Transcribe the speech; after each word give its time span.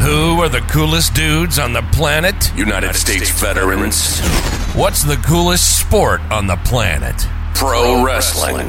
Who 0.00 0.40
are 0.40 0.48
the 0.48 0.62
coolest 0.62 1.12
dudes 1.12 1.58
on 1.58 1.74
the 1.74 1.82
planet? 1.92 2.56
United 2.56 2.94
States 2.94 3.30
veterans. 3.38 4.18
What's 4.74 5.02
the 5.02 5.16
coolest 5.16 5.78
sport 5.78 6.22
on 6.30 6.46
the 6.46 6.56
planet? 6.56 7.26
Pro 7.54 8.02
wrestling. 8.02 8.68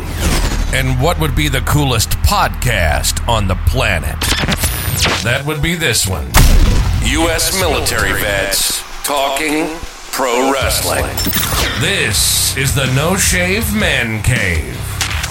And 0.73 1.01
what 1.01 1.21
would 1.21 1.33
be 1.33 1.47
the 1.47 1.61
coolest 1.61 2.09
podcast 2.19 3.25
on 3.29 3.47
the 3.47 3.55
planet? 3.65 4.19
That 5.23 5.43
would 5.45 5.61
be 5.61 5.75
this 5.75 6.05
one. 6.05 6.25
U.S. 7.05 7.57
military 7.61 8.11
vets 8.19 8.83
talking 9.05 9.69
pro 10.11 10.51
wrestling. 10.51 11.05
This 11.79 12.57
is 12.57 12.75
the 12.75 12.93
No 12.93 13.15
Shave 13.15 13.73
Man 13.73 14.21
Cave. 14.21 14.75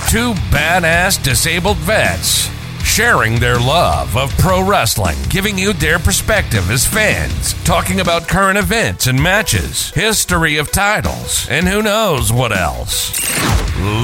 Two 0.08 0.32
badass 0.48 1.22
disabled 1.22 1.76
vets 1.76 2.48
sharing 2.82 3.38
their 3.38 3.58
love 3.58 4.16
of 4.16 4.30
pro 4.38 4.62
wrestling, 4.66 5.16
giving 5.28 5.58
you 5.58 5.72
their 5.72 5.98
perspective 5.98 6.70
as 6.70 6.86
fans, 6.86 7.54
talking 7.64 8.00
about 8.00 8.28
current 8.28 8.58
events 8.58 9.06
and 9.06 9.22
matches, 9.22 9.90
history 9.90 10.56
of 10.56 10.70
titles, 10.72 11.46
and 11.48 11.68
who 11.68 11.82
knows 11.82 12.32
what 12.32 12.56
else. 12.56 13.12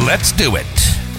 Let's 0.06 0.32
do 0.32 0.56
it. 0.56 0.66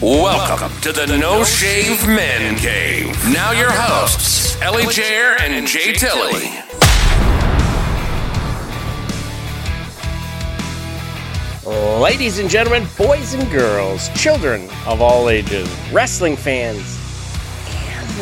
Welcome 0.02 0.80
to 0.82 0.92
the 0.92 1.08
No 1.08 1.44
Shave 1.44 2.08
Men 2.08 2.56
Cave. 2.58 3.16
Now 3.34 3.52
your 3.52 3.72
hosts, 3.72 4.62
Ellie 4.62 4.84
Jair 4.84 5.40
and 5.40 5.66
Jay 5.68 5.94
Tilly. 5.94 6.52
Ladies 12.00 12.40
and 12.40 12.50
gentlemen, 12.50 12.88
boys 12.98 13.34
and 13.34 13.52
girls, 13.52 14.08
children 14.10 14.70
of 14.86 15.02
all 15.02 15.30
ages, 15.30 15.68
wrestling 15.92 16.38
fans, 16.38 16.98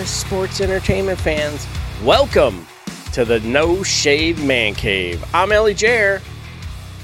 sports 0.03 0.61
entertainment 0.61 1.19
fans, 1.19 1.66
welcome 2.03 2.66
to 3.13 3.23
the 3.25 3.39
No 3.41 3.81
Shave 3.83 4.44
Man 4.44 4.73
Cave. 4.75 5.23
I'm 5.33 5.51
Ellie 5.51 5.75
Jair, 5.75 6.22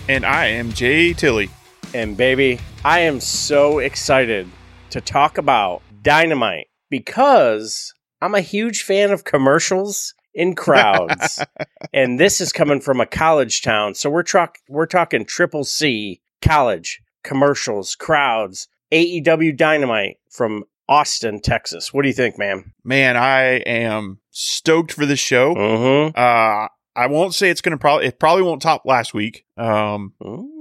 And 0.09 0.25
I 0.25 0.47
am 0.47 0.71
Jay 0.73 1.13
Tilly. 1.13 1.49
and 1.93 2.17
baby, 2.17 2.59
I 2.83 2.99
am 3.01 3.19
so 3.19 3.79
excited 3.79 4.49
to 4.89 4.99
talk 5.01 5.37
about 5.37 5.81
Dynamite 6.01 6.67
because 6.89 7.93
I'm 8.21 8.35
a 8.35 8.41
huge 8.41 8.83
fan 8.83 9.11
of 9.11 9.23
commercials 9.23 10.13
in 10.33 10.55
crowds. 10.55 11.43
and 11.93 12.19
this 12.19 12.41
is 12.41 12.51
coming 12.51 12.81
from 12.81 12.99
a 12.99 13.05
college 13.05 13.61
town. 13.61 13.95
So 13.95 14.09
we're 14.09 14.23
talk- 14.23 14.57
we're 14.67 14.85
talking 14.85 15.25
triple 15.25 15.63
C 15.63 16.21
college 16.41 17.01
commercials, 17.23 17.95
crowds, 17.95 18.67
AEW 18.91 19.55
Dynamite 19.55 20.17
from 20.29 20.63
Austin, 20.91 21.39
Texas. 21.39 21.93
What 21.93 22.01
do 22.01 22.09
you 22.09 22.13
think, 22.13 22.37
man? 22.37 22.73
Man, 22.83 23.15
I 23.15 23.59
am 23.65 24.19
stoked 24.29 24.91
for 24.91 25.05
this 25.05 25.21
show. 25.21 25.55
Mm-hmm. 25.55 26.19
Uh, 26.19 26.67
I 26.93 27.07
won't 27.07 27.33
say 27.33 27.49
it's 27.49 27.61
going 27.61 27.71
to 27.71 27.77
probably, 27.77 28.07
it 28.07 28.19
probably 28.19 28.43
won't 28.43 28.61
top 28.61 28.83
last 28.85 29.13
week. 29.13 29.45
Um, 29.55 30.13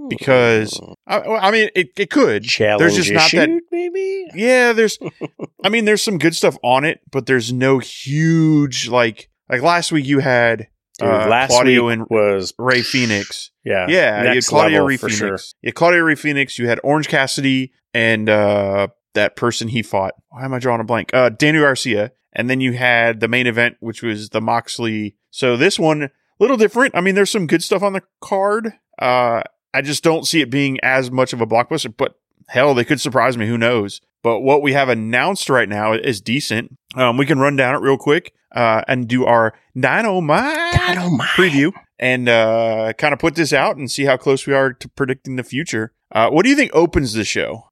because 0.08 0.80
I, 1.04 1.20
I 1.20 1.50
mean, 1.50 1.70
it, 1.74 1.90
it 1.96 2.10
could. 2.10 2.44
challenge 2.44 2.80
There's 2.80 2.94
just 2.94 3.12
not 3.12 3.30
that. 3.32 3.60
maybe. 3.72 4.26
Yeah, 4.32 4.72
there's, 4.72 4.98
I 5.64 5.68
mean, 5.68 5.84
there's 5.84 6.02
some 6.02 6.18
good 6.18 6.36
stuff 6.36 6.56
on 6.62 6.84
it, 6.84 7.00
but 7.10 7.26
there's 7.26 7.52
no 7.52 7.80
huge, 7.80 8.86
like, 8.88 9.30
like 9.48 9.62
last 9.62 9.90
week 9.90 10.06
you 10.06 10.20
had 10.20 10.68
Dude, 11.00 11.08
uh, 11.08 11.26
last 11.28 11.50
Claudio 11.50 11.86
week 11.86 11.98
and 11.98 12.06
was 12.08 12.54
Rey 12.56 12.82
Fenix. 12.82 13.50
yeah, 13.64 13.86
Yeah, 13.88 14.32
you 14.32 14.40
had 14.40 14.52
level 14.52 14.86
Rey 14.86 14.96
Fenix. 14.96 15.16
sure. 15.16 15.38
You 15.60 15.68
had 15.68 15.74
Claudio 15.74 16.00
Rey 16.02 16.14
Fenix. 16.14 16.56
You 16.56 16.68
had 16.68 16.78
Orange 16.84 17.08
Cassidy 17.08 17.72
and 17.92 18.28
uh, 18.28 18.88
that 19.14 19.36
person 19.36 19.68
he 19.68 19.82
fought. 19.82 20.14
Why 20.28 20.44
am 20.44 20.54
I 20.54 20.58
drawing 20.58 20.80
a 20.80 20.84
blank? 20.84 21.12
Uh, 21.12 21.28
Daniel 21.30 21.64
Garcia. 21.64 22.12
And 22.32 22.48
then 22.48 22.60
you 22.60 22.74
had 22.74 23.20
the 23.20 23.28
main 23.28 23.46
event, 23.46 23.76
which 23.80 24.02
was 24.02 24.28
the 24.30 24.40
Moxley. 24.40 25.16
So 25.30 25.56
this 25.56 25.78
one, 25.78 26.04
a 26.04 26.10
little 26.38 26.56
different. 26.56 26.94
I 26.94 27.00
mean, 27.00 27.16
there's 27.16 27.30
some 27.30 27.46
good 27.48 27.62
stuff 27.62 27.82
on 27.82 27.92
the 27.92 28.02
card. 28.20 28.74
Uh, 29.00 29.42
I 29.74 29.82
just 29.82 30.04
don't 30.04 30.26
see 30.26 30.40
it 30.40 30.50
being 30.50 30.78
as 30.82 31.10
much 31.10 31.32
of 31.32 31.40
a 31.40 31.46
blockbuster, 31.46 31.92
but 31.96 32.14
hell, 32.48 32.74
they 32.74 32.84
could 32.84 33.00
surprise 33.00 33.36
me. 33.36 33.46
Who 33.46 33.58
knows? 33.58 34.00
But 34.22 34.40
what 34.40 34.62
we 34.62 34.74
have 34.74 34.88
announced 34.88 35.48
right 35.48 35.68
now 35.68 35.92
is 35.92 36.20
decent. 36.20 36.76
Um, 36.94 37.16
we 37.16 37.26
can 37.26 37.38
run 37.38 37.56
down 37.56 37.74
it 37.74 37.78
real 37.78 37.96
quick 37.96 38.32
uh, 38.54 38.82
and 38.86 39.08
do 39.08 39.24
our 39.24 39.54
Dynamite, 39.78 40.74
Dynamite. 40.74 41.28
preview 41.30 41.72
and 41.98 42.28
uh, 42.28 42.92
kind 42.98 43.12
of 43.12 43.18
put 43.18 43.34
this 43.34 43.52
out 43.52 43.76
and 43.76 43.90
see 43.90 44.04
how 44.04 44.16
close 44.16 44.46
we 44.46 44.54
are 44.54 44.72
to 44.72 44.88
predicting 44.88 45.36
the 45.36 45.42
future. 45.42 45.92
Uh, 46.12 46.28
what 46.28 46.44
do 46.44 46.50
you 46.50 46.56
think 46.56 46.70
opens 46.74 47.12
the 47.12 47.24
show? 47.24 47.70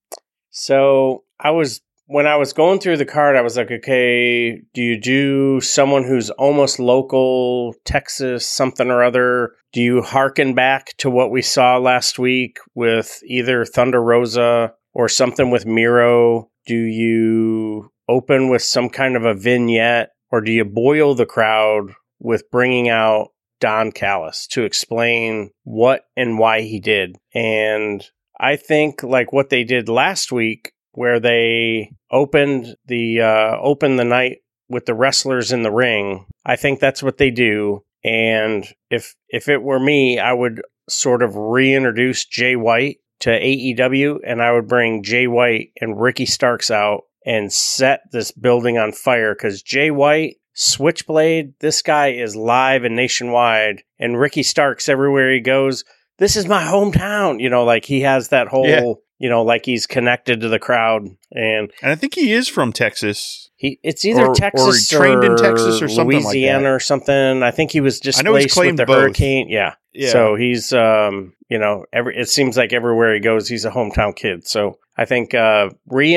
So 0.50 1.24
I 1.40 1.50
was 1.50 1.80
when 2.08 2.26
I 2.26 2.36
was 2.36 2.54
going 2.54 2.80
through 2.80 2.96
the 2.96 3.04
card, 3.04 3.36
I 3.36 3.42
was 3.42 3.58
like, 3.58 3.70
okay, 3.70 4.62
do 4.72 4.82
you 4.82 4.98
do 4.98 5.60
someone 5.60 6.04
who's 6.04 6.30
almost 6.30 6.78
local, 6.78 7.74
Texas, 7.84 8.46
something 8.46 8.90
or 8.90 9.04
other? 9.04 9.52
Do 9.74 9.82
you 9.82 10.00
hearken 10.00 10.54
back 10.54 10.96
to 10.98 11.10
what 11.10 11.30
we 11.30 11.42
saw 11.42 11.76
last 11.76 12.18
week 12.18 12.58
with 12.74 13.20
either 13.26 13.66
Thunder 13.66 14.02
Rosa 14.02 14.72
or 14.94 15.10
something 15.10 15.50
with 15.50 15.66
Miro? 15.66 16.50
Do 16.66 16.74
you 16.74 17.92
open 18.08 18.48
with 18.48 18.62
some 18.62 18.88
kind 18.88 19.14
of 19.14 19.26
a 19.26 19.34
vignette 19.34 20.08
or 20.30 20.40
do 20.40 20.50
you 20.50 20.64
boil 20.64 21.14
the 21.14 21.26
crowd 21.26 21.92
with 22.18 22.50
bringing 22.50 22.88
out 22.88 23.28
Don 23.60 23.92
Callis 23.92 24.46
to 24.48 24.64
explain 24.64 25.50
what 25.64 26.04
and 26.16 26.38
why 26.38 26.62
he 26.62 26.80
did? 26.80 27.16
And 27.34 28.02
I 28.40 28.56
think 28.56 29.02
like 29.02 29.30
what 29.30 29.50
they 29.50 29.64
did 29.64 29.90
last 29.90 30.32
week, 30.32 30.72
where 30.92 31.20
they 31.20 31.92
opened 32.10 32.76
the 32.86 33.20
uh, 33.20 33.56
opened 33.60 33.98
the 33.98 34.04
night 34.04 34.38
with 34.68 34.86
the 34.86 34.94
wrestlers 34.94 35.52
in 35.52 35.62
the 35.62 35.70
ring. 35.70 36.26
I 36.44 36.56
think 36.56 36.80
that's 36.80 37.02
what 37.02 37.18
they 37.18 37.30
do. 37.30 37.84
And 38.04 38.66
if 38.90 39.14
if 39.28 39.48
it 39.48 39.62
were 39.62 39.80
me, 39.80 40.18
I 40.18 40.32
would 40.32 40.62
sort 40.88 41.22
of 41.22 41.36
reintroduce 41.36 42.24
Jay 42.24 42.56
White 42.56 42.98
to 43.20 43.30
AEW, 43.30 44.18
and 44.24 44.42
I 44.42 44.52
would 44.52 44.68
bring 44.68 45.02
Jay 45.02 45.26
White 45.26 45.70
and 45.80 46.00
Ricky 46.00 46.26
Starks 46.26 46.70
out 46.70 47.02
and 47.26 47.52
set 47.52 48.00
this 48.12 48.30
building 48.30 48.78
on 48.78 48.92
fire 48.92 49.34
because 49.34 49.62
Jay 49.62 49.90
White. 49.90 50.36
Switchblade, 50.60 51.52
this 51.60 51.82
guy 51.82 52.08
is 52.08 52.34
live 52.34 52.82
and 52.82 52.96
nationwide, 52.96 53.84
and 53.96 54.18
Ricky 54.18 54.42
Starks 54.42 54.88
everywhere 54.88 55.32
he 55.32 55.38
goes 55.38 55.84
this 56.18 56.36
is 56.36 56.46
my 56.46 56.62
hometown. 56.62 57.40
You 57.40 57.48
know, 57.48 57.64
like 57.64 57.84
he 57.84 58.02
has 58.02 58.28
that 58.28 58.48
whole, 58.48 58.68
Yeah. 58.68 58.92
You 59.18 59.28
know, 59.28 59.42
like 59.42 59.64
he's 59.66 59.86
connected 59.86 60.40
to 60.40 60.48
the 60.48 60.58
crowd, 60.58 61.02
and 61.32 61.72
And 61.82 61.90
I 61.92 61.94
think 61.94 62.14
he 62.14 62.32
is 62.32 62.48
from 62.48 62.72
Texas. 62.72 63.50
he 63.56 63.78
it's 63.82 64.04
either 64.04 64.22
Or- 64.22 64.30
or 64.30 64.34
Texas 64.34 64.88
trained 64.88 65.24
in 65.24 65.36
Texas 65.36 65.82
or 65.82 65.88
something 65.88 66.16
like 66.16 66.24
Louisiana 66.26 66.62
that. 66.64 66.70
or 66.70 66.80
something. 66.80 67.42
I 67.42 67.50
think 67.50 67.72
he 67.72 67.80
was 67.80 68.00
I 68.16 68.22
know 68.22 68.34
he's 68.36 68.44
displaced 68.46 68.72
with 68.72 68.76
the 68.78 68.86
both. 68.86 68.96
hurricane. 69.02 69.48
Yeah. 69.48 69.74
Yeah. 69.92 70.10
So 70.10 70.36
he's, 70.36 70.72
um, 70.72 71.32
you 71.48 71.58
know, 71.58 71.84
every 71.92 72.16
it 72.16 72.28
seems 72.28 72.56
like 72.56 72.72
everywhere 72.72 73.14
he 73.14 73.20
goes, 73.20 73.48
he's 73.48 73.64
a 73.64 73.70
hometown 73.70 74.14
kid. 74.14 74.46
So 74.46 74.78
I 74.96 75.04
think 75.04 75.34
uh, 75.34 75.70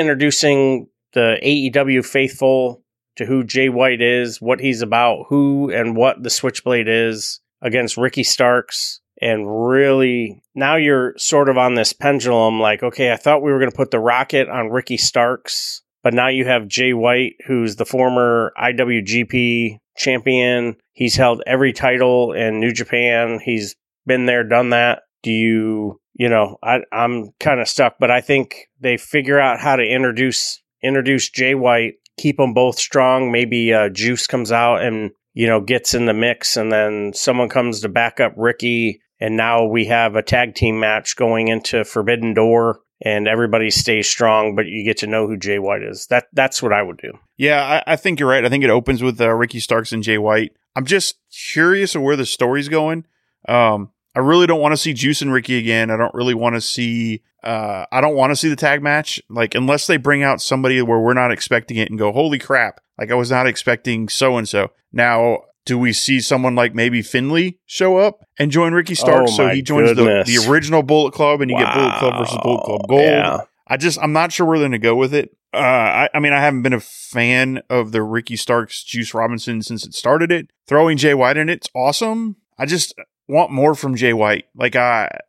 reintroducing 0.05 0.87
the 1.13 1.37
AEW 1.43 2.05
faithful 2.05 2.83
to 3.17 3.25
who 3.25 3.43
Jay 3.43 3.69
White 3.69 4.01
is, 4.01 4.41
what 4.41 4.59
he's 4.59 4.81
about, 4.81 5.25
who 5.29 5.69
and 5.71 5.95
what 5.95 6.23
the 6.23 6.29
Switchblade 6.29 6.87
is 6.87 7.39
against 7.61 7.97
Ricky 7.97 8.23
Starks, 8.23 9.00
and 9.21 9.45
really 9.67 10.43
now 10.55 10.75
you're 10.75 11.13
sort 11.17 11.49
of 11.49 11.57
on 11.57 11.75
this 11.75 11.93
pendulum 11.93 12.59
like, 12.59 12.83
okay, 12.83 13.11
I 13.11 13.17
thought 13.17 13.43
we 13.43 13.51
were 13.51 13.59
going 13.59 13.71
to 13.71 13.77
put 13.77 13.91
the 13.91 13.99
rocket 13.99 14.49
on 14.49 14.69
Ricky 14.69 14.97
Starks, 14.97 15.83
but 16.03 16.13
now 16.13 16.27
you 16.27 16.45
have 16.45 16.67
Jay 16.67 16.93
White, 16.93 17.35
who's 17.45 17.75
the 17.75 17.85
former 17.85 18.51
IWGP 18.57 19.77
champion. 19.95 20.75
He's 20.93 21.15
held 21.15 21.43
every 21.45 21.73
title 21.73 22.33
in 22.33 22.59
New 22.59 22.71
Japan. 22.71 23.39
He's 23.43 23.75
been 24.05 24.25
there, 24.25 24.43
done 24.43 24.71
that. 24.71 25.03
Do 25.23 25.31
you, 25.31 25.99
you 26.13 26.27
know, 26.27 26.57
I, 26.63 26.79
I'm 26.91 27.31
kind 27.39 27.61
of 27.61 27.67
stuck, 27.67 27.97
but 27.99 28.09
I 28.09 28.21
think 28.21 28.67
they 28.79 28.97
figure 28.97 29.39
out 29.39 29.59
how 29.59 29.75
to 29.75 29.83
introduce 29.83 30.61
introduce 30.81 31.29
Jay 31.29 31.53
White, 31.53 31.95
keep 32.17 32.37
them 32.37 32.53
both 32.53 32.79
strong. 32.79 33.31
Maybe 33.31 33.73
uh, 33.73 33.89
Juice 33.89 34.27
comes 34.27 34.51
out 34.51 34.81
and 34.81 35.11
you 35.33 35.47
know 35.47 35.61
gets 35.61 35.93
in 35.93 36.05
the 36.05 36.13
mix, 36.13 36.57
and 36.57 36.71
then 36.71 37.13
someone 37.13 37.49
comes 37.49 37.81
to 37.81 37.89
back 37.89 38.19
up 38.19 38.33
Ricky, 38.35 38.99
and 39.21 39.37
now 39.37 39.65
we 39.65 39.85
have 39.85 40.15
a 40.15 40.23
tag 40.23 40.55
team 40.55 40.79
match 40.79 41.15
going 41.15 41.47
into 41.47 41.85
Forbidden 41.85 42.33
Door 42.33 42.81
and 43.03 43.27
everybody 43.27 43.69
stays 43.69 44.09
strong, 44.09 44.55
but 44.55 44.65
you 44.65 44.83
get 44.83 44.97
to 44.97 45.07
know 45.07 45.27
who 45.27 45.37
Jay 45.37 45.59
White 45.59 45.83
is. 45.83 46.07
That 46.07 46.27
that's 46.33 46.61
what 46.61 46.73
I 46.73 46.81
would 46.81 46.97
do. 46.97 47.13
Yeah, 47.37 47.81
I, 47.87 47.93
I 47.93 47.95
think 47.95 48.19
you're 48.19 48.29
right. 48.29 48.43
I 48.43 48.49
think 48.49 48.63
it 48.63 48.69
opens 48.69 49.01
with 49.01 49.21
uh, 49.21 49.29
Ricky 49.29 49.59
Starks 49.59 49.91
and 49.91 50.03
Jay 50.03 50.17
White. 50.17 50.53
I'm 50.75 50.85
just 50.85 51.15
curious 51.31 51.95
of 51.95 52.01
where 52.01 52.15
the 52.15 52.25
story's 52.25 52.67
going. 52.67 53.05
Um, 53.47 53.91
I 54.15 54.19
really 54.19 54.47
don't 54.47 54.59
want 54.59 54.73
to 54.73 54.77
see 54.77 54.93
Juice 54.93 55.21
and 55.21 55.31
Ricky 55.31 55.57
again. 55.57 55.89
I 55.89 55.97
don't 55.97 56.13
really 56.13 56.33
want 56.33 56.55
to 56.55 56.61
see. 56.61 57.23
Uh, 57.43 57.85
I 57.91 58.01
don't 58.01 58.15
want 58.15 58.31
to 58.31 58.35
see 58.35 58.49
the 58.49 58.55
tag 58.55 58.83
match. 58.83 59.21
Like 59.29 59.55
unless 59.55 59.87
they 59.87 59.97
bring 59.97 60.23
out 60.23 60.41
somebody 60.41 60.81
where 60.81 60.99
we're 60.99 61.13
not 61.13 61.31
expecting 61.31 61.77
it 61.77 61.89
and 61.89 61.97
go, 61.97 62.11
holy 62.11 62.39
crap! 62.39 62.81
Like 62.99 63.11
I 63.11 63.15
was 63.15 63.31
not 63.31 63.47
expecting 63.47 64.09
so 64.09 64.37
and 64.37 64.47
so. 64.47 64.71
Now 64.91 65.39
do 65.65 65.77
we 65.77 65.93
see 65.93 66.19
someone 66.21 66.55
like 66.55 66.73
maybe 66.73 67.01
Finlay 67.01 67.57
show 67.65 67.97
up 67.97 68.19
and 68.39 68.51
join 68.51 68.73
Ricky 68.73 68.95
Starks? 68.95 69.31
Oh, 69.33 69.35
so 69.37 69.47
he 69.49 69.61
joins 69.61 69.89
the, 69.89 69.95
goodness. 69.95 70.27
the 70.43 70.49
original 70.49 70.83
Bullet 70.83 71.13
Club 71.13 71.41
and 71.41 71.51
you 71.51 71.57
get 71.57 71.73
Bullet 71.73 71.97
Club 71.99 72.17
versus 72.19 72.37
Bullet 72.41 72.63
Club 72.63 72.81
Gold. 72.89 73.01
yeah. 73.03 73.39
I 73.67 73.77
just, 73.77 73.99
I'm 74.01 74.11
not 74.11 74.31
sure 74.33 74.45
where 74.45 74.57
they're 74.59 74.67
going 74.67 74.73
to 74.81 74.85
go 74.85 74.95
with 74.95 75.13
it. 75.13 75.35
Uh, 75.53 75.57
I, 75.57 76.09
I 76.13 76.19
mean, 76.19 76.33
I 76.33 76.39
haven't 76.41 76.61
been 76.63 76.73
a 76.73 76.79
fan 76.79 77.61
of 77.69 77.91
the 77.91 78.01
Ricky 78.03 78.35
Starks 78.35 78.83
Juice 78.83 79.13
Robinson 79.13 79.61
since 79.61 79.85
it 79.85 79.93
started 79.93 80.31
it. 80.31 80.49
Throwing 80.67 80.97
Jay 80.97 81.13
White 81.13 81.37
in 81.37 81.47
it's 81.49 81.69
awesome. 81.75 82.37
I 82.57 82.65
just 82.65 82.93
want 83.27 83.51
more 83.51 83.75
from 83.75 83.95
Jay 83.95 84.13
White. 84.13 84.45
Like, 84.55 84.75
I, 84.75 85.19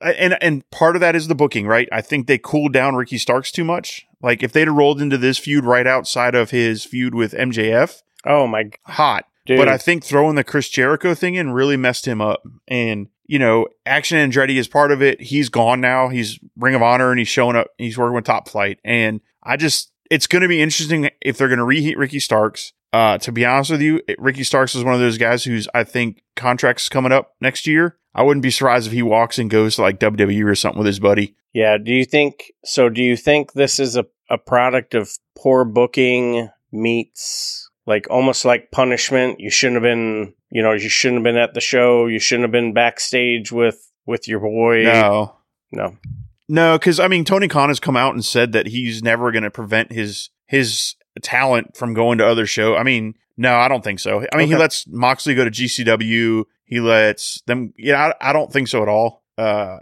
I- 0.00 0.12
and 0.12 0.36
and 0.42 0.68
part 0.70 0.96
of 0.96 1.00
that 1.00 1.14
is 1.16 1.28
the 1.28 1.34
booking, 1.34 1.66
right? 1.66 1.88
I 1.92 2.00
think 2.00 2.26
they 2.26 2.38
cooled 2.38 2.72
down 2.72 2.94
Ricky 2.96 3.18
Starks 3.18 3.50
too 3.52 3.64
much. 3.64 4.06
Like, 4.20 4.42
if 4.42 4.52
they'd 4.52 4.68
have 4.68 4.76
rolled 4.76 5.00
into 5.02 5.18
this 5.18 5.38
feud 5.38 5.64
right 5.64 5.86
outside 5.86 6.34
of 6.34 6.50
his 6.50 6.84
feud 6.84 7.14
with 7.14 7.32
MJF, 7.32 8.02
Oh 8.24 8.46
my 8.46 8.70
hot. 8.84 9.26
Dude! 9.46 9.58
But 9.58 9.68
I 9.68 9.78
think 9.78 10.04
throwing 10.04 10.36
the 10.36 10.44
Chris 10.44 10.68
Jericho 10.68 11.14
thing 11.14 11.34
in 11.34 11.50
really 11.50 11.76
messed 11.76 12.06
him 12.06 12.20
up. 12.20 12.42
And, 12.68 13.08
you 13.26 13.38
know, 13.38 13.66
Action 13.86 14.18
Andretti 14.18 14.56
is 14.56 14.68
part 14.68 14.92
of 14.92 15.02
it. 15.02 15.20
He's 15.20 15.48
gone 15.48 15.80
now. 15.80 16.08
He's 16.08 16.38
Ring 16.56 16.74
of 16.74 16.82
Honor 16.82 17.10
and 17.10 17.18
he's 17.18 17.28
showing 17.28 17.56
up. 17.56 17.68
He's 17.78 17.98
working 17.98 18.14
with 18.14 18.24
Top 18.24 18.48
Flight. 18.48 18.78
And 18.84 19.20
I 19.42 19.56
just, 19.56 19.92
it's 20.10 20.26
going 20.26 20.42
to 20.42 20.48
be 20.48 20.60
interesting 20.60 21.10
if 21.20 21.38
they're 21.38 21.48
going 21.48 21.58
to 21.58 21.64
reheat 21.64 21.98
Ricky 21.98 22.20
Starks. 22.20 22.72
Uh, 22.92 23.16
to 23.18 23.32
be 23.32 23.46
honest 23.46 23.70
with 23.70 23.80
you, 23.80 24.02
Ricky 24.18 24.44
Starks 24.44 24.74
is 24.74 24.84
one 24.84 24.92
of 24.92 25.00
those 25.00 25.16
guys 25.16 25.44
who's, 25.44 25.66
I 25.72 25.82
think, 25.84 26.22
contracts 26.36 26.90
coming 26.90 27.10
up 27.10 27.34
next 27.40 27.66
year. 27.66 27.96
I 28.14 28.22
wouldn't 28.22 28.42
be 28.42 28.50
surprised 28.50 28.86
if 28.86 28.92
he 28.92 29.02
walks 29.02 29.38
and 29.38 29.48
goes 29.48 29.76
to 29.76 29.82
like 29.82 29.98
WWE 29.98 30.44
or 30.44 30.54
something 30.54 30.78
with 30.78 30.86
his 30.86 31.00
buddy. 31.00 31.34
yeah. 31.54 31.78
Do 31.78 31.90
you 31.92 32.04
think 32.04 32.52
so? 32.64 32.90
Do 32.90 33.02
you 33.02 33.16
think 33.16 33.54
this 33.54 33.80
is 33.80 33.96
a 33.96 34.04
a 34.32 34.38
product 34.38 34.94
of 34.94 35.10
poor 35.36 35.64
booking 35.64 36.48
meets 36.72 37.68
like 37.86 38.06
almost 38.10 38.44
like 38.44 38.70
punishment? 38.70 39.40
You 39.40 39.50
shouldn't 39.50 39.76
have 39.76 39.82
been. 39.82 40.34
You 40.50 40.62
know, 40.62 40.72
you 40.72 40.88
shouldn't 40.88 41.20
have 41.20 41.24
been 41.24 41.42
at 41.42 41.54
the 41.54 41.60
show. 41.60 42.06
You 42.06 42.18
shouldn't 42.18 42.44
have 42.44 42.52
been 42.52 42.74
backstage 42.74 43.50
with 43.50 43.90
with 44.06 44.28
your 44.28 44.40
boy. 44.40 44.84
No, 44.84 45.36
no. 45.70 45.96
No, 46.48 46.78
because 46.78 47.00
I 47.00 47.08
mean, 47.08 47.24
Tony 47.24 47.48
Khan 47.48 47.68
has 47.68 47.80
come 47.80 47.96
out 47.96 48.14
and 48.14 48.24
said 48.24 48.52
that 48.52 48.66
he's 48.66 49.02
never 49.02 49.32
going 49.32 49.44
to 49.44 49.50
prevent 49.50 49.92
his 49.92 50.30
his 50.46 50.96
talent 51.22 51.76
from 51.76 51.94
going 51.94 52.18
to 52.18 52.26
other 52.26 52.46
show. 52.46 52.76
I 52.76 52.82
mean, 52.82 53.14
no, 53.36 53.54
I 53.54 53.68
don't 53.68 53.82
think 53.82 54.00
so. 54.00 54.26
I 54.32 54.36
mean, 54.36 54.48
he 54.48 54.56
lets 54.56 54.86
Moxley 54.86 55.34
go 55.34 55.44
to 55.44 55.50
GCW. 55.50 56.44
He 56.64 56.80
lets 56.80 57.40
them. 57.42 57.72
Yeah, 57.76 58.12
I, 58.20 58.30
I 58.30 58.32
don't 58.32 58.52
think 58.52 58.68
so 58.68 58.82
at 58.82 58.88
all. 58.88 59.22
Uh, 59.38 59.78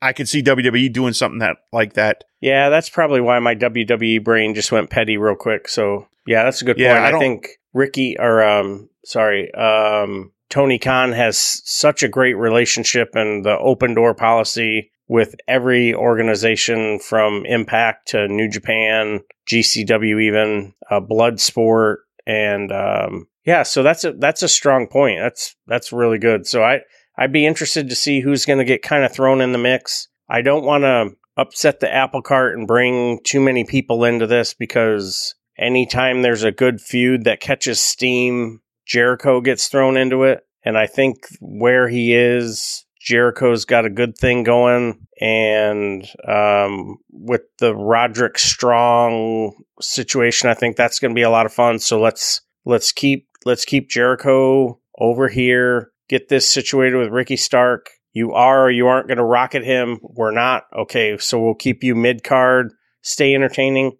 I 0.00 0.12
could 0.12 0.28
see 0.28 0.42
WWE 0.42 0.92
doing 0.92 1.12
something 1.12 1.40
that 1.40 1.58
like 1.72 1.92
that. 1.94 2.24
Yeah, 2.40 2.70
that's 2.70 2.88
probably 2.88 3.20
why 3.20 3.38
my 3.38 3.54
WWE 3.54 4.24
brain 4.24 4.54
just 4.54 4.72
went 4.72 4.90
petty 4.90 5.18
real 5.18 5.36
quick. 5.36 5.68
So 5.68 6.08
yeah, 6.26 6.44
that's 6.44 6.62
a 6.62 6.64
good 6.64 6.78
Yeah, 6.78 6.94
point. 6.94 7.14
I 7.14 7.16
I, 7.16 7.20
think 7.20 7.48
Ricky 7.72 8.16
or 8.18 8.42
um 8.42 8.88
sorry, 9.04 9.52
um 9.54 10.32
Tony 10.48 10.78
Khan 10.78 11.12
has 11.12 11.38
such 11.64 12.02
a 12.02 12.08
great 12.08 12.34
relationship 12.34 13.10
and 13.14 13.44
the 13.44 13.58
open 13.58 13.94
door 13.94 14.14
policy 14.14 14.90
with 15.08 15.34
every 15.48 15.94
organization 15.94 16.98
from 16.98 17.44
Impact 17.46 18.08
to 18.08 18.28
New 18.28 18.48
Japan, 18.48 19.20
GCW 19.48 20.22
even, 20.22 20.74
uh, 20.90 21.00
Bloodsport 21.00 21.96
and 22.26 22.72
um 22.72 23.28
yeah, 23.44 23.62
so 23.62 23.82
that's 23.82 24.04
a 24.04 24.12
that's 24.12 24.42
a 24.42 24.48
strong 24.48 24.86
point. 24.86 25.18
That's 25.20 25.54
that's 25.66 25.92
really 25.92 26.18
good. 26.18 26.46
So 26.46 26.62
I 26.62 26.80
I'd 27.16 27.32
be 27.32 27.46
interested 27.46 27.88
to 27.88 27.94
see 27.94 28.20
who's 28.20 28.46
going 28.46 28.58
to 28.58 28.64
get 28.64 28.82
kind 28.82 29.04
of 29.04 29.12
thrown 29.12 29.40
in 29.40 29.52
the 29.52 29.58
mix. 29.58 30.08
I 30.28 30.42
don't 30.42 30.64
want 30.64 30.82
to 30.82 31.10
upset 31.36 31.80
the 31.80 31.92
apple 31.92 32.22
cart 32.22 32.56
and 32.56 32.66
bring 32.66 33.20
too 33.24 33.40
many 33.40 33.64
people 33.64 34.04
into 34.04 34.26
this 34.26 34.54
because 34.54 35.34
anytime 35.58 36.22
there's 36.22 36.44
a 36.44 36.52
good 36.52 36.80
feud 36.80 37.24
that 37.24 37.40
catches 37.40 37.80
steam, 37.80 38.60
Jericho 38.86 39.40
gets 39.40 39.68
thrown 39.68 39.96
into 39.96 40.24
it. 40.24 40.46
And 40.64 40.78
I 40.78 40.86
think 40.86 41.26
where 41.40 41.88
he 41.88 42.14
is, 42.14 42.84
Jericho's 43.00 43.64
got 43.64 43.84
a 43.84 43.90
good 43.90 44.16
thing 44.16 44.42
going. 44.44 45.06
And 45.20 46.06
um, 46.26 46.96
with 47.10 47.42
the 47.58 47.74
Roderick 47.74 48.38
Strong 48.38 49.52
situation, 49.80 50.48
I 50.48 50.54
think 50.54 50.76
that's 50.76 50.98
going 50.98 51.10
to 51.10 51.18
be 51.18 51.22
a 51.22 51.30
lot 51.30 51.46
of 51.46 51.52
fun. 51.52 51.78
So 51.78 52.00
let's 52.00 52.40
let's 52.64 52.92
keep 52.92 53.28
let's 53.44 53.64
keep 53.64 53.90
Jericho 53.90 54.80
over 54.98 55.28
here. 55.28 55.90
Get 56.08 56.28
this 56.28 56.50
situated 56.50 56.96
with 56.96 57.08
Ricky 57.08 57.36
Stark. 57.36 57.90
You 58.12 58.32
are 58.32 58.66
or 58.66 58.70
you 58.70 58.86
aren't 58.86 59.08
going 59.08 59.18
to 59.18 59.24
rocket 59.24 59.64
him. 59.64 59.98
We're 60.02 60.30
not. 60.30 60.64
Okay, 60.74 61.18
so 61.18 61.40
we'll 61.40 61.54
keep 61.54 61.82
you 61.84 61.94
mid 61.94 62.24
card. 62.24 62.72
Stay 63.02 63.34
entertaining. 63.34 63.98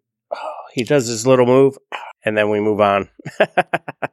He 0.75 0.83
does 0.83 1.07
his 1.07 1.25
little 1.25 1.47
move, 1.47 1.79
and 2.25 2.37
then 2.37 2.51
we 2.51 2.59
move 2.59 2.81
on. 2.81 3.09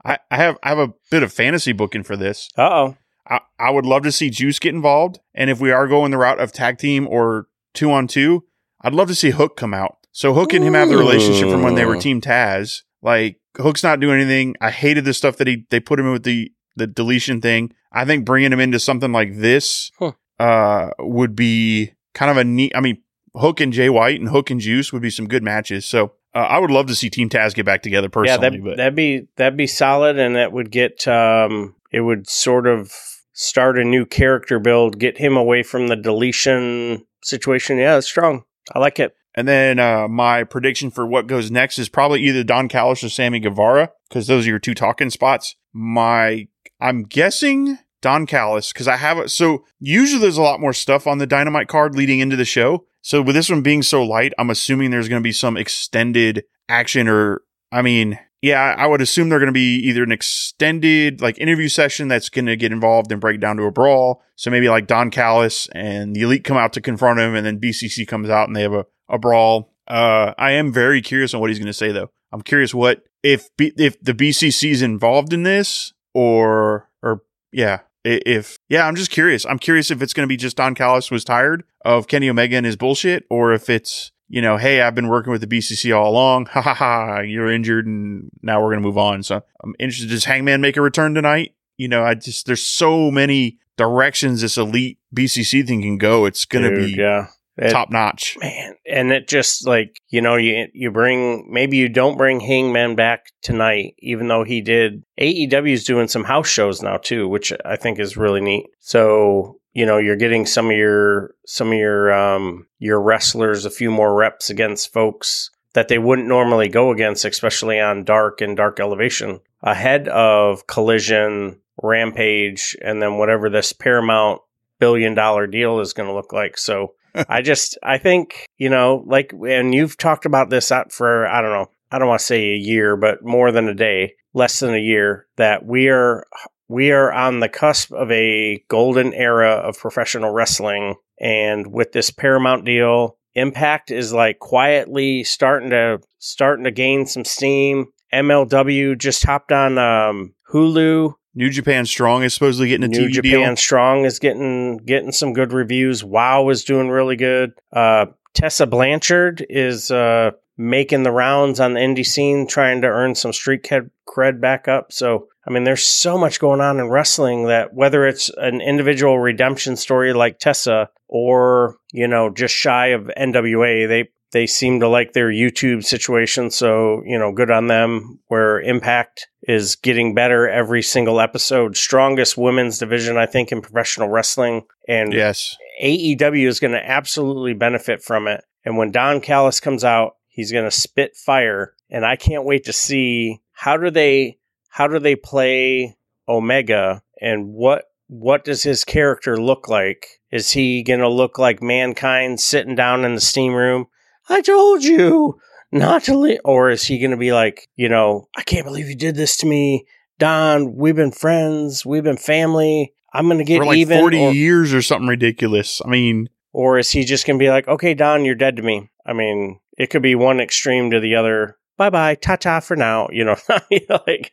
I, 0.05 0.19
I 0.29 0.37
have 0.37 0.57
I 0.61 0.69
have 0.69 0.77
a 0.77 0.93
bit 1.09 1.23
of 1.23 1.33
fantasy 1.33 1.71
booking 1.73 2.03
for 2.03 2.15
this. 2.15 2.49
Uh 2.55 2.69
oh. 2.69 2.97
I, 3.27 3.39
I 3.57 3.71
would 3.71 3.85
love 3.85 4.03
to 4.03 4.11
see 4.11 4.29
Juice 4.29 4.59
get 4.59 4.75
involved, 4.75 5.19
and 5.33 5.49
if 5.49 5.59
we 5.59 5.71
are 5.71 5.87
going 5.87 6.11
the 6.11 6.17
route 6.19 6.39
of 6.39 6.51
tag 6.51 6.77
team 6.77 7.07
or 7.07 7.47
two 7.73 7.91
on 7.91 8.07
two, 8.07 8.43
I'd 8.81 8.93
love 8.93 9.07
to 9.07 9.15
see 9.15 9.31
Hook 9.31 9.57
come 9.57 9.73
out. 9.73 9.97
So 10.11 10.33
Hook 10.35 10.53
and 10.53 10.63
him 10.63 10.75
have 10.75 10.89
the 10.89 10.97
relationship 10.97 11.49
from 11.49 11.63
when 11.63 11.73
they 11.75 11.85
were 11.85 11.97
Team 11.97 12.21
Taz. 12.21 12.83
Like 13.01 13.39
Hook's 13.57 13.81
not 13.83 13.99
doing 13.99 14.19
anything. 14.19 14.55
I 14.61 14.69
hated 14.69 15.03
the 15.05 15.13
stuff 15.15 15.37
that 15.37 15.47
he 15.47 15.65
they 15.71 15.79
put 15.79 15.99
him 15.99 16.05
in 16.05 16.11
with 16.11 16.23
the 16.23 16.51
the 16.75 16.85
deletion 16.85 17.41
thing. 17.41 17.71
I 17.91 18.05
think 18.05 18.23
bringing 18.23 18.53
him 18.53 18.59
into 18.59 18.79
something 18.79 19.11
like 19.11 19.35
this 19.37 19.91
Huh. 19.97 20.11
uh 20.39 20.91
would 20.99 21.35
be 21.35 21.93
kind 22.13 22.29
of 22.29 22.37
a 22.37 22.43
neat. 22.43 22.73
I 22.75 22.81
mean, 22.81 23.01
Hook 23.35 23.59
and 23.61 23.73
Jay 23.73 23.89
White 23.89 24.19
and 24.19 24.29
Hook 24.29 24.51
and 24.51 24.59
Juice 24.61 24.93
would 24.93 25.01
be 25.01 25.09
some 25.09 25.27
good 25.27 25.41
matches. 25.43 25.85
So 25.87 26.13
uh, 26.33 26.39
I 26.39 26.59
would 26.59 26.71
love 26.71 26.87
to 26.87 26.95
see 26.95 27.09
Team 27.09 27.29
Taz 27.29 27.53
get 27.53 27.65
back 27.65 27.81
together 27.81 28.05
Yeah, 28.07 28.37
personally. 28.37 28.49
that 28.57 28.63
but 28.63 28.77
that'd 28.77 28.95
be 28.95 29.27
that'd 29.35 29.57
be 29.57 29.67
solid, 29.67 30.17
and 30.17 30.35
that 30.35 30.51
would 30.51 30.71
get 30.71 31.07
um, 31.07 31.75
it 31.91 32.01
would 32.01 32.29
sort 32.29 32.67
of 32.67 32.91
start 33.33 33.77
a 33.77 33.83
new 33.83 34.05
character 34.05 34.59
build, 34.59 34.99
get 34.99 35.17
him 35.17 35.35
away 35.37 35.63
from 35.63 35.87
the 35.87 35.95
deletion 35.95 37.05
situation. 37.23 37.77
Yeah, 37.77 37.97
it's 37.97 38.07
strong. 38.07 38.43
I 38.73 38.79
like 38.79 38.99
it. 38.99 39.15
And 39.33 39.47
then 39.47 39.79
uh, 39.79 40.07
my 40.09 40.43
prediction 40.43 40.91
for 40.91 41.05
what 41.07 41.27
goes 41.27 41.49
next 41.49 41.79
is 41.79 41.87
probably 41.87 42.21
either 42.21 42.43
Don 42.43 42.67
Callis 42.67 43.03
or 43.03 43.09
Sammy 43.09 43.39
Guevara 43.39 43.91
because 44.09 44.27
those 44.27 44.45
are 44.45 44.49
your 44.49 44.59
two 44.59 44.73
talking 44.73 45.09
spots. 45.09 45.55
My 45.73 46.47
I'm 46.81 47.03
guessing 47.03 47.77
Don 48.01 48.25
Callis 48.25 48.73
because 48.73 48.87
I 48.89 48.97
have 48.97 49.17
it. 49.19 49.29
So 49.31 49.63
usually 49.79 50.21
there's 50.21 50.37
a 50.37 50.41
lot 50.41 50.59
more 50.59 50.73
stuff 50.73 51.07
on 51.07 51.17
the 51.19 51.27
Dynamite 51.27 51.69
card 51.69 51.95
leading 51.95 52.19
into 52.19 52.35
the 52.35 52.45
show. 52.45 52.85
So 53.01 53.21
with 53.21 53.35
this 53.35 53.49
one 53.49 53.61
being 53.61 53.83
so 53.83 54.03
light, 54.03 54.33
I'm 54.37 54.49
assuming 54.49 54.91
there's 54.91 55.09
going 55.09 55.21
to 55.21 55.27
be 55.27 55.31
some 55.31 55.57
extended 55.57 56.45
action 56.69 57.07
or 57.07 57.41
I 57.71 57.81
mean, 57.81 58.19
yeah, 58.41 58.75
I 58.77 58.87
would 58.87 59.01
assume 59.01 59.29
they're 59.29 59.39
going 59.39 59.47
to 59.47 59.53
be 59.53 59.77
either 59.77 60.03
an 60.03 60.11
extended 60.11 61.21
like 61.21 61.37
interview 61.37 61.67
session 61.67 62.07
that's 62.07 62.29
going 62.29 62.47
to 62.47 62.55
get 62.55 62.71
involved 62.71 63.11
and 63.11 63.21
break 63.21 63.39
down 63.39 63.57
to 63.57 63.63
a 63.63 63.71
brawl. 63.71 64.23
So 64.35 64.49
maybe 64.49 64.67
like 64.67 64.87
Don 64.87 65.11
Callis 65.11 65.67
and 65.73 66.15
the 66.15 66.21
Elite 66.21 66.43
come 66.43 66.57
out 66.57 66.73
to 66.73 66.81
confront 66.81 67.19
him, 67.19 67.35
and 67.35 67.45
then 67.45 67.59
BCC 67.59 68.07
comes 68.07 68.29
out 68.29 68.47
and 68.47 68.55
they 68.55 68.63
have 68.63 68.73
a, 68.73 68.85
a 69.07 69.19
brawl. 69.19 69.73
Uh, 69.87 70.33
I 70.37 70.51
am 70.51 70.73
very 70.73 71.01
curious 71.01 71.33
on 71.33 71.39
what 71.39 71.49
he's 71.49 71.59
going 71.59 71.67
to 71.67 71.73
say 71.73 71.91
though. 71.91 72.09
I'm 72.31 72.41
curious 72.41 72.73
what 72.73 73.03
if 73.23 73.49
B, 73.57 73.73
if 73.77 74.01
the 74.01 74.13
BCC 74.13 74.71
is 74.71 74.81
involved 74.81 75.33
in 75.33 75.43
this 75.43 75.93
or 76.13 76.89
or 77.03 77.23
yeah. 77.51 77.81
If 78.03 78.57
yeah, 78.69 78.87
I'm 78.87 78.95
just 78.95 79.11
curious. 79.11 79.45
I'm 79.45 79.59
curious 79.59 79.91
if 79.91 80.01
it's 80.01 80.13
going 80.13 80.27
to 80.27 80.31
be 80.31 80.37
just 80.37 80.57
Don 80.57 80.75
Callis 80.75 81.11
was 81.11 81.23
tired 81.23 81.63
of 81.85 82.07
Kenny 82.07 82.29
Omega 82.29 82.57
and 82.57 82.65
his 82.65 82.75
bullshit, 82.75 83.25
or 83.29 83.53
if 83.53 83.69
it's 83.69 84.11
you 84.27 84.41
know, 84.41 84.55
hey, 84.55 84.81
I've 84.81 84.95
been 84.95 85.09
working 85.09 85.31
with 85.31 85.41
the 85.41 85.47
BCC 85.47 85.95
all 85.95 86.09
along. 86.09 86.45
Ha 86.51 86.61
ha 86.61 86.73
ha. 86.73 87.19
You're 87.19 87.51
injured, 87.51 87.85
and 87.85 88.29
now 88.41 88.61
we're 88.61 88.71
gonna 88.71 88.81
move 88.81 88.97
on. 88.97 89.23
So 89.23 89.43
I'm 89.63 89.75
interested. 89.77 90.09
Does 90.09 90.25
Hangman 90.25 90.61
make 90.61 90.77
a 90.77 90.81
return 90.81 91.13
tonight? 91.13 91.53
You 91.77 91.87
know, 91.87 92.03
I 92.03 92.15
just 92.15 92.45
there's 92.45 92.65
so 92.65 93.11
many 93.11 93.59
directions 93.77 94.41
this 94.41 94.57
elite 94.57 94.99
BCC 95.15 95.67
thing 95.67 95.81
can 95.81 95.97
go. 95.97 96.25
It's 96.25 96.45
gonna 96.45 96.71
be 96.71 96.93
yeah. 96.93 97.27
Top 97.69 97.91
notch. 97.91 98.37
Man, 98.39 98.75
and 98.89 99.11
it 99.11 99.27
just 99.27 99.67
like 99.67 99.99
you 100.09 100.21
know 100.21 100.35
you 100.35 100.67
you 100.73 100.89
bring 100.89 101.47
maybe 101.51 101.77
you 101.77 101.89
don't 101.89 102.17
bring 102.17 102.39
Hangman 102.39 102.95
back 102.95 103.25
tonight, 103.41 103.95
even 103.99 104.27
though 104.27 104.43
he 104.43 104.61
did. 104.61 105.03
AEW 105.19 105.73
is 105.73 105.83
doing 105.83 106.07
some 106.07 106.23
house 106.23 106.47
shows 106.47 106.81
now 106.81 106.97
too, 106.97 107.27
which 107.27 107.51
I 107.65 107.75
think 107.75 107.99
is 107.99 108.17
really 108.17 108.41
neat. 108.41 108.67
So 108.79 109.59
you 109.73 109.85
know 109.85 109.97
you're 109.97 110.15
getting 110.15 110.45
some 110.45 110.69
of 110.71 110.77
your 110.77 111.35
some 111.45 111.69
of 111.69 111.77
your 111.77 112.13
um 112.13 112.67
your 112.79 113.01
wrestlers 113.01 113.65
a 113.65 113.69
few 113.69 113.91
more 113.91 114.15
reps 114.15 114.49
against 114.49 114.93
folks 114.93 115.49
that 115.73 115.87
they 115.87 115.97
wouldn't 115.97 116.27
normally 116.27 116.67
go 116.67 116.91
against, 116.91 117.25
especially 117.25 117.79
on 117.79 118.03
Dark 118.03 118.41
and 118.41 118.57
Dark 118.57 118.79
Elevation 118.79 119.39
ahead 119.61 120.07
of 120.07 120.67
Collision, 120.67 121.59
Rampage, 121.81 122.75
and 122.81 123.01
then 123.01 123.17
whatever 123.17 123.49
this 123.49 123.73
Paramount 123.73 124.41
billion 124.79 125.13
dollar 125.13 125.47
deal 125.47 125.79
is 125.79 125.93
going 125.93 126.09
to 126.09 126.15
look 126.15 126.33
like. 126.33 126.57
So 126.57 126.93
I 127.27 127.41
just 127.41 127.77
I 127.83 127.97
think 127.97 128.45
you 128.57 128.69
know 128.69 129.03
like 129.07 129.33
and 129.33 129.73
you've 129.73 129.97
talked 129.97 130.25
about 130.25 130.49
this 130.49 130.71
out 130.71 130.91
for 130.91 131.27
I 131.27 131.41
don't 131.41 131.51
know 131.51 131.69
I 131.91 131.99
don't 131.99 132.07
want 132.07 132.19
to 132.19 132.25
say 132.25 132.51
a 132.51 132.57
year 132.57 132.95
but 132.95 133.23
more 133.23 133.51
than 133.51 133.67
a 133.67 133.73
day 133.73 134.13
less 134.33 134.59
than 134.59 134.73
a 134.73 134.79
year 134.79 135.27
that 135.37 135.65
we 135.65 135.89
are 135.89 136.25
we 136.71 136.91
are 136.91 137.11
on 137.11 137.41
the 137.41 137.49
cusp 137.49 137.91
of 137.91 138.09
a 138.11 138.63
golden 138.69 139.13
era 139.13 139.51
of 139.51 139.77
professional 139.77 140.31
wrestling. 140.31 140.95
And 141.19 141.67
with 141.73 141.91
this 141.91 142.11
Paramount 142.11 142.65
deal 142.65 143.17
Impact 143.33 143.91
is 143.91 144.11
like 144.11 144.39
quietly 144.39 145.23
starting 145.23 145.69
to 145.69 146.01
starting 146.19 146.65
to 146.65 146.71
gain 146.71 147.05
some 147.05 147.23
steam. 147.23 147.87
MLW 148.13 148.97
just 148.97 149.23
hopped 149.25 149.53
on 149.53 149.77
um, 149.77 150.33
Hulu 150.51 151.13
New 151.33 151.49
Japan 151.49 151.85
Strong 151.85 152.23
is 152.23 152.33
supposedly 152.33 152.69
getting 152.69 152.83
a 152.83 152.87
New 152.87 153.07
TV 153.07 153.11
Japan 153.11 153.31
deal. 153.31 153.55
Strong 153.55 154.05
is 154.05 154.19
getting 154.19 154.77
getting 154.77 155.11
some 155.11 155.33
good 155.33 155.53
reviews. 155.53 156.03
WoW 156.03 156.49
is 156.49 156.63
doing 156.63 156.89
really 156.89 157.15
good. 157.15 157.53
Uh, 157.71 158.07
Tessa 158.33 158.67
Blanchard 158.67 159.45
is 159.49 159.91
uh, 159.91 160.31
making 160.57 161.03
the 161.03 161.11
rounds 161.11 161.59
on 161.59 161.73
the 161.73 161.79
indie 161.79 162.05
scene, 162.05 162.47
trying 162.47 162.81
to 162.81 162.87
earn 162.87 163.15
some 163.15 163.33
street 163.33 163.63
cred, 163.63 163.89
cred 164.07 164.39
back 164.39 164.67
up. 164.67 164.91
So, 164.91 165.27
I 165.45 165.51
mean, 165.51 165.63
there's 165.63 165.85
so 165.85 166.17
much 166.17 166.39
going 166.39 166.61
on 166.61 166.79
in 166.79 166.89
wrestling 166.89 167.47
that 167.47 167.73
whether 167.73 168.05
it's 168.05 168.29
an 168.37 168.61
individual 168.61 169.19
redemption 169.19 169.75
story 169.75 170.13
like 170.13 170.39
Tessa 170.39 170.89
or 171.07 171.77
you 171.93 172.07
know 172.07 172.29
just 172.29 172.55
shy 172.55 172.87
of 172.87 173.09
NWA, 173.17 173.87
they 173.87 174.09
they 174.31 174.47
seem 174.47 174.79
to 174.79 174.87
like 174.87 175.13
their 175.13 175.29
YouTube 175.29 175.83
situation. 175.83 176.51
So, 176.51 177.01
you 177.05 177.17
know, 177.17 177.31
good 177.31 177.51
on 177.51 177.67
them. 177.67 178.19
Where 178.27 178.59
Impact 178.59 179.27
is 179.43 179.75
getting 179.75 180.13
better 180.13 180.47
every 180.47 180.81
single 180.81 181.19
episode. 181.19 181.75
Strongest 181.75 182.37
women's 182.37 182.77
division, 182.77 183.17
I 183.17 183.25
think, 183.25 183.51
in 183.51 183.61
professional 183.61 184.09
wrestling. 184.09 184.63
And 184.87 185.13
Yes. 185.13 185.55
AEW 185.81 186.47
is 186.47 186.59
going 186.59 186.73
to 186.73 186.89
absolutely 186.89 187.53
benefit 187.53 188.03
from 188.03 188.27
it. 188.27 188.43
And 188.63 188.77
when 188.77 188.91
Don 188.91 189.21
Callis 189.21 189.59
comes 189.59 189.83
out, 189.83 190.15
he's 190.27 190.51
going 190.51 190.65
to 190.65 190.71
spit 190.71 191.15
fire. 191.15 191.73
And 191.89 192.05
I 192.05 192.15
can't 192.15 192.45
wait 192.45 192.65
to 192.65 192.73
see 192.73 193.41
how 193.51 193.77
do 193.77 193.89
they 193.89 194.37
how 194.69 194.87
do 194.87 194.99
they 194.99 195.15
play 195.15 195.97
Omega 196.27 197.03
and 197.19 197.53
what 197.53 197.85
what 198.07 198.43
does 198.43 198.63
his 198.63 198.83
character 198.83 199.39
look 199.41 199.69
like? 199.69 200.19
Is 200.31 200.51
he 200.51 200.83
going 200.83 200.99
to 200.99 201.07
look 201.07 201.37
like 201.37 201.61
mankind 201.61 202.39
sitting 202.39 202.75
down 202.75 203.05
in 203.05 203.15
the 203.15 203.21
steam 203.21 203.53
room? 203.53 203.87
I 204.31 204.41
told 204.41 204.83
you 204.83 205.39
not 205.71 206.03
to 206.05 206.17
leave. 206.17 206.39
Or 206.45 206.69
is 206.69 206.83
he 206.83 206.99
going 206.99 207.11
to 207.11 207.17
be 207.17 207.33
like, 207.33 207.67
you 207.75 207.89
know, 207.89 208.27
I 208.35 208.43
can't 208.43 208.65
believe 208.65 208.87
you 208.87 208.95
did 208.95 209.15
this 209.15 209.37
to 209.37 209.45
me. 209.45 209.85
Don, 210.19 210.75
we've 210.75 210.95
been 210.95 211.11
friends. 211.11 211.85
We've 211.85 212.03
been 212.03 212.17
family. 212.17 212.93
I'm 213.13 213.25
going 213.25 213.39
to 213.39 213.43
get 213.43 213.59
For 213.59 213.65
like 213.65 213.77
even. 213.77 213.99
40 213.99 214.19
or, 214.19 214.31
years 214.31 214.73
or 214.73 214.81
something 214.81 215.07
ridiculous. 215.07 215.81
I 215.83 215.89
mean, 215.89 216.29
or 216.53 216.77
is 216.77 216.91
he 216.91 217.03
just 217.03 217.27
going 217.27 217.37
to 217.37 217.43
be 217.43 217.49
like, 217.49 217.67
okay, 217.67 217.93
Don, 217.93 218.23
you're 218.23 218.35
dead 218.35 218.55
to 218.55 218.63
me? 218.63 218.89
I 219.05 219.13
mean, 219.13 219.59
it 219.77 219.89
could 219.89 220.01
be 220.01 220.15
one 220.15 220.39
extreme 220.39 220.91
to 220.91 220.99
the 220.99 221.15
other. 221.15 221.57
Bye 221.77 221.89
bye, 221.89 222.15
ta 222.15 222.35
ta 222.35 222.59
for 222.59 222.75
now. 222.75 223.07
You 223.11 223.25
know, 223.25 223.35
like 224.07 224.31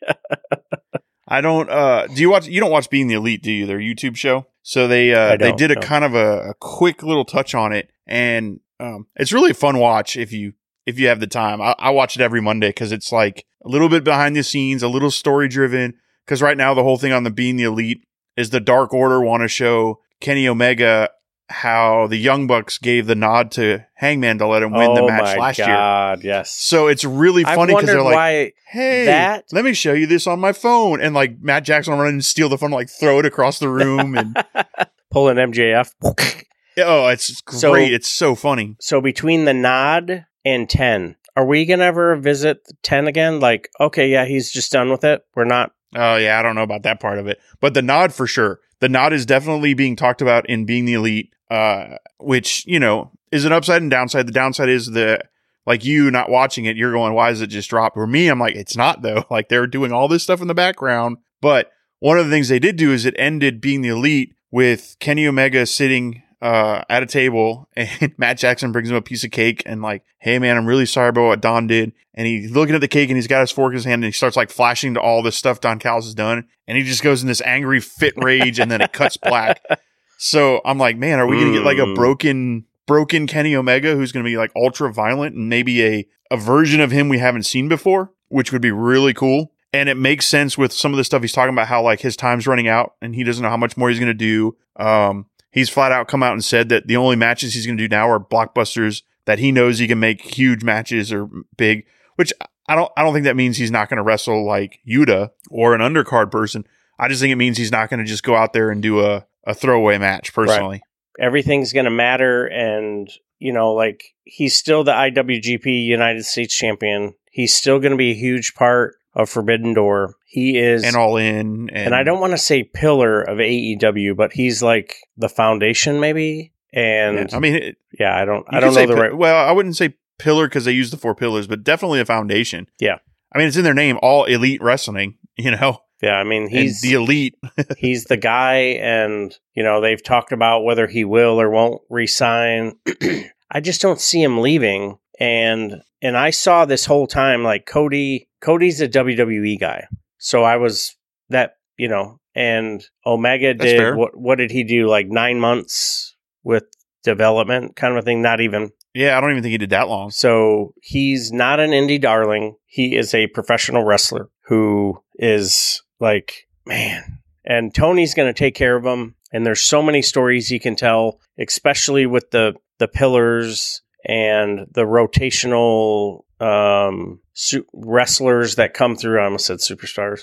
I 1.29 1.41
don't. 1.41 1.71
Uh, 1.71 2.07
do 2.09 2.21
you 2.21 2.31
watch? 2.31 2.47
You 2.47 2.61
don't 2.61 2.71
watch 2.71 2.91
Being 2.91 3.09
the 3.09 3.15
Elite, 3.15 3.43
do 3.43 3.51
you? 3.51 3.67
Their 3.67 3.79
YouTube 3.79 4.17
show. 4.17 4.47
So 4.63 4.87
they 4.87 5.15
uh, 5.15 5.37
they 5.39 5.53
did 5.53 5.71
a 5.71 5.77
no. 5.77 5.81
kind 5.81 6.05
of 6.05 6.15
a, 6.15 6.51
a 6.51 6.55
quick 6.61 7.03
little 7.03 7.25
touch 7.25 7.55
on 7.55 7.73
it, 7.73 7.91
and 8.07 8.61
um, 8.81 9.07
it's 9.17 9.33
really 9.33 9.51
a 9.51 9.55
fun 9.55 9.79
watch 9.79 10.17
if 10.17 10.33
you 10.33 10.53
if 10.87 10.99
you 10.99 11.09
have 11.09 11.21
the 11.21 11.27
time. 11.27 11.61
I, 11.61 11.75
I 11.79 11.91
watch 11.91 12.17
it 12.17 12.23
every 12.23 12.41
Monday 12.41 12.69
because 12.69 12.93
it's 12.93 13.13
like 13.13 13.45
a 13.65 13.69
little 13.69 13.89
bit 13.89 14.05
behind 14.05 14.37
the 14.37 14.43
scenes, 14.43 14.83
a 14.83 14.89
little 14.89 15.11
story 15.11 15.49
driven. 15.49 15.95
Because 16.25 16.43
right 16.43 16.57
now 16.57 16.75
the 16.75 16.83
whole 16.83 16.99
thing 16.99 17.13
on 17.13 17.25
the 17.25 17.31
Being 17.31 17.57
the 17.57 17.65
Elite 17.65 18.03
is 18.37 18.51
the 18.51 18.61
Dark 18.61 18.93
Order 18.93 19.21
want 19.21 19.43
to 19.43 19.49
show 19.49 20.01
Kenny 20.21 20.47
Omega 20.47 21.11
how 21.51 22.07
the 22.07 22.17
Young 22.19 22.47
Bucks 22.47 22.77
gave 22.77 23.07
the 23.07 23.15
nod 23.15 23.51
to 23.53 23.85
Hangman 23.95 24.39
to 24.39 24.47
let 24.47 24.63
him 24.63 24.73
win 24.73 24.93
the 24.93 25.01
oh 25.03 25.07
match 25.07 25.23
my 25.23 25.37
last 25.37 25.59
year. 25.59 25.67
Oh, 25.69 25.71
God, 25.71 26.23
yes. 26.25 26.51
So 26.51 26.89
it's 26.89 27.05
really 27.05 27.43
funny 27.45 27.75
because 27.75 27.87
they're 27.87 28.03
like, 28.03 28.55
hey, 28.67 29.07
that- 29.07 29.45
let 29.53 29.65
me 29.65 29.73
show 29.73 29.95
you 29.95 30.07
this 30.07 30.27
on 30.27 30.41
my 30.41 30.53
phone. 30.53 31.01
And 31.01 31.15
like 31.15 31.41
Matt 31.41 31.65
Jackson 31.65 31.95
will 31.95 32.01
run 32.03 32.13
and 32.13 32.25
steal 32.25 32.49
the 32.51 32.59
phone, 32.59 32.71
like 32.71 32.91
throw 32.91 33.19
it 33.19 33.27
across 33.27 33.59
the 33.59 33.69
room. 33.71 34.17
And 34.17 34.37
pulling 35.11 35.37
MJF. 35.37 36.45
oh, 36.87 37.09
it's 37.09 37.41
great. 37.43 37.61
So- 37.61 37.75
it's 37.75 38.09
so 38.09 38.35
funny. 38.35 38.77
so 38.81 39.01
between 39.01 39.45
the 39.45 39.55
nod 39.55 40.27
and 40.45 40.69
10, 40.69 41.17
are 41.37 41.45
we 41.47 41.65
going 41.67 41.79
to 41.81 41.85
ever 41.85 42.17
visit 42.17 42.67
10 42.83 43.07
again? 43.07 43.41
Like, 43.41 43.71
okay, 43.81 44.09
yeah, 44.11 44.25
he's 44.25 44.51
just 44.51 44.73
done 44.73 44.91
with 44.91 45.05
it. 45.05 45.25
We're 45.35 45.45
not. 45.45 45.73
Oh, 45.95 46.17
yeah. 46.17 46.39
I 46.39 46.43
don't 46.43 46.55
know 46.55 46.63
about 46.63 46.83
that 46.83 47.01
part 47.01 47.19
of 47.19 47.27
it. 47.27 47.39
But 47.61 47.75
the 47.75 47.83
nod 47.83 48.13
for 48.13 48.27
sure. 48.27 48.61
The 48.81 48.89
nod 48.89 49.13
is 49.13 49.25
definitely 49.27 49.75
being 49.75 49.97
talked 49.97 50.21
about 50.23 50.49
in 50.49 50.65
being 50.65 50.85
the 50.85 50.95
elite, 50.95 51.33
uh, 51.51 51.97
which, 52.19 52.65
you 52.67 52.79
know, 52.81 53.13
is 53.33 53.45
an 53.45 53.53
upside 53.53 53.83
and 53.83 53.91
downside. 53.91 54.27
The 54.27 54.33
downside 54.33 54.69
is 54.69 54.87
the, 54.87 55.21
like 55.67 55.85
you 55.85 56.11
not 56.11 56.31
watching 56.31 56.65
it, 56.65 56.77
you're 56.77 56.93
going, 56.93 57.13
why 57.15 57.31
is 57.31 57.41
it 57.41 57.49
just 57.49 57.71
dropped? 57.71 57.95
For 57.95 58.07
me, 58.07 58.29
I'm 58.29 58.39
like, 58.39 58.55
it's 58.55 58.77
not 58.77 59.03
though. 59.03 59.25
Like 59.31 59.49
they're 59.49 59.67
doing 59.67 59.93
all 59.93 60.09
this 60.09 60.23
stuff 60.23 60.41
in 60.41 60.49
the 60.49 60.55
background. 60.55 61.19
But 61.41 61.71
one 62.01 62.19
of 62.19 62.27
the 62.27 62.31
things 62.33 62.49
they 62.49 62.59
did 62.59 62.77
do 62.77 62.93
is 62.93 63.05
it 63.05 63.15
ended 63.19 63.61
being 63.61 63.83
the 63.83 63.89
elite 63.91 64.35
with 64.51 64.97
Kenny 64.99 65.27
Omega 65.27 65.67
sitting 65.67 66.23
uh, 66.41 66.83
at 66.89 67.03
a 67.03 67.07
table 67.07 67.69
and 67.77 68.15
Matt 68.17 68.39
Jackson 68.39 68.73
brings 68.73 68.91
him 68.91 68.97
a 68.97 69.03
piece 69.03 69.25
of 69.25 69.31
cake 69.31 69.63
and 69.67 69.83
like, 69.83 70.05
hey 70.19 70.39
man, 70.39 70.57
I'm 70.57 70.67
really 70.67 70.87
sorry 70.87 71.09
about 71.09 71.27
what 71.27 71.41
Don 71.41 71.67
did. 71.67 71.93
And 72.15 72.27
he's 72.27 72.51
looking 72.51 72.75
at 72.75 72.81
the 72.81 72.89
cake 72.89 73.11
and 73.11 73.17
he's 73.17 73.27
got 73.27 73.41
his 73.41 73.51
fork 73.51 73.73
in 73.73 73.77
his 73.77 73.85
hand 73.85 74.03
and 74.03 74.13
he 74.13 74.17
starts 74.17 74.37
like 74.37 74.51
flashing 74.51 74.95
to 74.95 75.01
all 75.01 75.23
this 75.23 75.37
stuff 75.37 75.61
Don 75.61 75.79
Callis 75.79 76.07
has 76.07 76.15
done. 76.15 76.49
And 76.67 76.77
he 76.77 76.85
just 76.85 77.03
goes 77.03 77.23
in 77.23 77.29
this 77.29 77.41
angry 77.43 77.81
fit 77.81 78.15
rage 78.17 78.59
and 78.59 78.71
then 78.71 78.81
it 78.81 78.93
cuts 78.93 79.17
black. 79.17 79.63
So 80.19 80.61
I'm 80.65 80.79
like, 80.79 80.97
man, 80.97 81.21
are 81.21 81.29
we 81.29 81.37
going 81.37 81.53
to 81.53 81.59
get 81.59 81.65
like 81.65 81.79
a 81.79 81.95
broken, 81.95 82.67
broken 82.87 83.29
Kenny 83.29 83.55
Omega 83.55 83.95
who's 83.95 84.11
going 84.11 84.25
to 84.25 84.29
be 84.29 84.37
like 84.37 84.51
ultra 84.57 84.93
violent 84.93 85.37
and 85.37 85.49
maybe 85.49 85.85
a, 85.85 86.09
a 86.33 86.37
version 86.37 86.81
of 86.81 86.91
him 86.91 87.09
we 87.09 87.19
haven't 87.19 87.45
seen 87.45 87.69
before, 87.69 88.11
which 88.27 88.53
would 88.53 88.61
be 88.61 88.73
really 88.73 89.15
cool. 89.15 89.53
And 89.73 89.89
it 89.89 89.97
makes 89.97 90.27
sense 90.27 90.59
with 90.59 90.73
some 90.73 90.93
of 90.93 90.97
the 90.97 91.05
stuff 91.05 91.23
he's 91.23 91.33
talking 91.33 91.55
about, 91.55 91.69
how 91.69 91.83
like 91.83 92.01
his 92.01 92.17
time's 92.17 92.49
running 92.49 92.67
out 92.67 92.95
and 93.01 93.15
he 93.15 93.23
doesn't 93.23 93.43
know 93.43 93.49
how 93.49 93.57
much 93.57 93.77
more 93.77 93.91
he's 93.91 94.01
going 94.01 94.09
to 94.09 94.13
do. 94.13 94.57
Um, 94.75 95.27
he's 95.51 95.69
flat 95.69 95.93
out 95.93 96.09
come 96.09 96.23
out 96.23 96.33
and 96.33 96.45
said 96.45 96.69
that 96.69 96.87
the 96.87 96.97
only 96.97 97.17
matches 97.17 97.55
he's 97.55 97.67
going 97.67 97.79
to 97.79 97.85
do 97.85 97.89
now 97.89 98.09
are 98.09 98.21
blockbusters 98.21 99.03
that 99.27 99.39
he 99.39 99.53
knows 99.53 99.79
he 99.79 99.87
can 99.87 100.01
make 100.01 100.23
huge 100.23 100.63
matches 100.63 101.13
or 101.13 101.29
big, 101.57 101.85
which 102.17 102.33
I 102.69 102.75
don't, 102.75 102.91
I 102.97 103.03
don't 103.03 103.13
think 103.13 103.25
that 103.25 103.37
means 103.37 103.57
he's 103.57 103.71
not 103.71 103.89
going 103.89 103.99
to 103.99 104.03
wrestle 104.03 104.47
like 104.47 104.81
Yuta 104.89 105.31
or 105.51 105.75
an 105.75 105.81
undercard 105.81 106.31
person. 106.31 106.67
I 106.99 107.09
just 107.09 107.21
think 107.21 107.33
it 107.33 107.37
means 107.37 107.57
he's 107.57 107.73
not 107.73 107.91
going 107.91 108.01
to 108.01 108.07
just 108.07 108.23
go 108.23 108.35
out 108.35 108.53
there 108.53 108.71
and 108.71 108.83
do 108.83 109.01
a, 109.05 109.27
a 109.45 109.55
throwaway 109.55 109.99
match 109.99 110.33
personally. 110.33 110.83
Everything's 111.19 111.73
going 111.73 111.85
to 111.85 111.91
matter. 111.91 112.47
And, 112.47 113.11
you 113.39 113.53
know, 113.53 113.73
like 113.73 114.15
he's 114.25 114.57
still 114.57 114.85
the 114.85 114.93
IWGP 114.93 115.85
United 115.85 116.25
States 116.25 116.55
champion. 116.55 117.15
He's 117.31 117.55
still 117.55 117.79
going 117.79 117.93
to 117.93 117.97
be 117.97 118.11
a 118.11 118.15
huge 118.15 118.55
part 118.55 118.97
of 119.19 119.29
Forbidden 119.29 119.75
Door. 119.75 120.15
He 120.25 120.57
is. 120.57 120.85
And 120.85 120.97
all 120.97 121.17
in. 121.19 121.69
And, 121.71 121.87
and 121.87 121.95
I 121.95 122.05
don't 122.05 122.21
want 122.21 122.31
to 122.31 122.39
say 122.39 122.63
pillar 122.63 123.21
of 123.21 123.39
AEW, 123.39 124.17
but 124.17 124.33
he's 124.33 124.63
like 124.63 124.97
the 125.17 125.29
foundation, 125.29 126.01
maybe. 126.01 126.53
And 126.73 127.31
Yeah, 127.31 127.37
I 127.37 127.41
mean, 127.41 127.55
it, 127.57 127.77
yeah, 127.99 128.17
I 128.17 128.25
don't, 128.25 128.47
I 128.49 128.61
don't 128.61 128.75
know 128.75 128.87
the 128.87 128.95
pi- 128.95 129.01
right. 129.01 129.17
Well, 129.17 129.37
I 129.37 129.53
wouldn't 129.53 129.77
say 129.77 129.97
pillar 130.19 130.47
because 130.47 130.65
they 130.65 130.73
use 130.73 130.91
the 130.91 130.97
four 130.97 131.15
pillars, 131.15 131.47
but 131.47 131.65
definitely 131.65 132.01
a 132.01 132.05
foundation. 132.05 132.69
Yeah. 132.79 132.99
I 133.35 133.39
mean, 133.39 133.49
it's 133.49 133.57
in 133.57 133.65
their 133.65 133.75
name, 133.75 133.99
all 134.01 134.25
elite 134.25 134.63
wrestling. 134.63 135.17
You 135.41 135.53
know, 135.53 135.83
Yeah, 136.03 136.17
I 136.17 136.25
mean, 136.25 136.49
he's 136.49 136.81
he's 136.81 136.81
the 136.81 136.95
elite. 136.95 137.37
he's 137.79 138.07
the 138.07 138.17
guy, 138.17 138.57
and 138.81 139.33
you 139.55 139.63
know 139.63 139.81
they've 139.81 140.03
talked 140.03 140.33
about 140.33 140.65
whether 140.65 140.89
he 140.89 141.05
will 141.05 141.41
or 141.41 141.49
won't 141.49 141.81
resign. 141.89 142.73
I 143.49 143.61
just 143.61 143.81
don't 143.81 144.01
see 144.01 144.21
him 144.21 144.39
leaving, 144.41 144.99
and 145.19 145.83
and 146.01 146.17
I 146.17 146.31
saw 146.31 146.65
this 146.65 146.85
whole 146.85 147.07
time 147.07 147.43
like 147.43 147.67
Cody. 147.67 148.29
Cody's 148.41 148.81
a 148.81 148.89
WWE 148.89 149.59
guy, 149.59 149.87
so 150.19 150.45
I 150.45 150.57
was 150.57 150.97
that 151.29 151.55
you 151.77 151.89
know, 151.89 152.21
and 152.35 152.85
Omega 153.05 153.55
That's 153.55 153.71
fair. 153.71 153.91
did 153.93 153.99
what? 153.99 154.17
What 154.17 154.39
did 154.39 154.51
he 154.51 154.65
do? 154.65 154.89
Like 154.89 155.09
nine 155.09 155.41
months 155.41 156.17
with 156.43 156.65
development, 157.03 157.77
kind 157.77 157.97
of 157.97 158.03
a 158.03 158.05
thing. 158.05 158.23
Not 158.23 158.41
even 158.41 158.71
Yeah, 158.95 159.17
I 159.17 159.21
don't 159.21 159.31
even 159.31 159.43
think 159.43 159.53
he 159.53 159.59
did 159.59 159.71
that 159.71 159.89
long. 159.89 160.11
So 160.11 160.75
he's 160.83 161.33
not 161.33 161.61
an 161.61 161.71
indie 161.71 162.01
darling. 162.01 162.57
He 162.67 162.97
is 162.97 163.15
a 163.15 163.27
professional 163.29 163.85
wrestler 163.85 164.29
who 164.47 165.03
is 165.17 165.83
like, 166.01 166.47
man. 166.67 167.21
And 167.45 167.75
Tony's 167.75 168.15
going 168.15 168.29
to 168.29 168.39
take 168.39 168.55
care 168.55 168.77
of 168.77 168.85
him. 168.85 169.15
And 169.33 169.45
there's 169.45 169.63
so 169.63 169.83
many 169.83 170.03
stories 170.03 170.49
he 170.49 170.59
can 170.59 170.77
tell, 170.77 171.21
especially 171.39 172.07
with 172.07 172.31
the 172.31 172.55
the 172.79 172.89
pillars 172.89 173.83
and 174.05 174.67
the 174.71 174.85
rotational 174.85 176.25
um, 176.41 177.21
su- 177.35 177.67
wrestlers 177.73 178.57
that 178.57 178.75
come 178.75 178.97
through. 178.97 179.21
I 179.21 179.25
almost 179.25 179.47
said 179.47 179.59
superstars. 179.59 180.23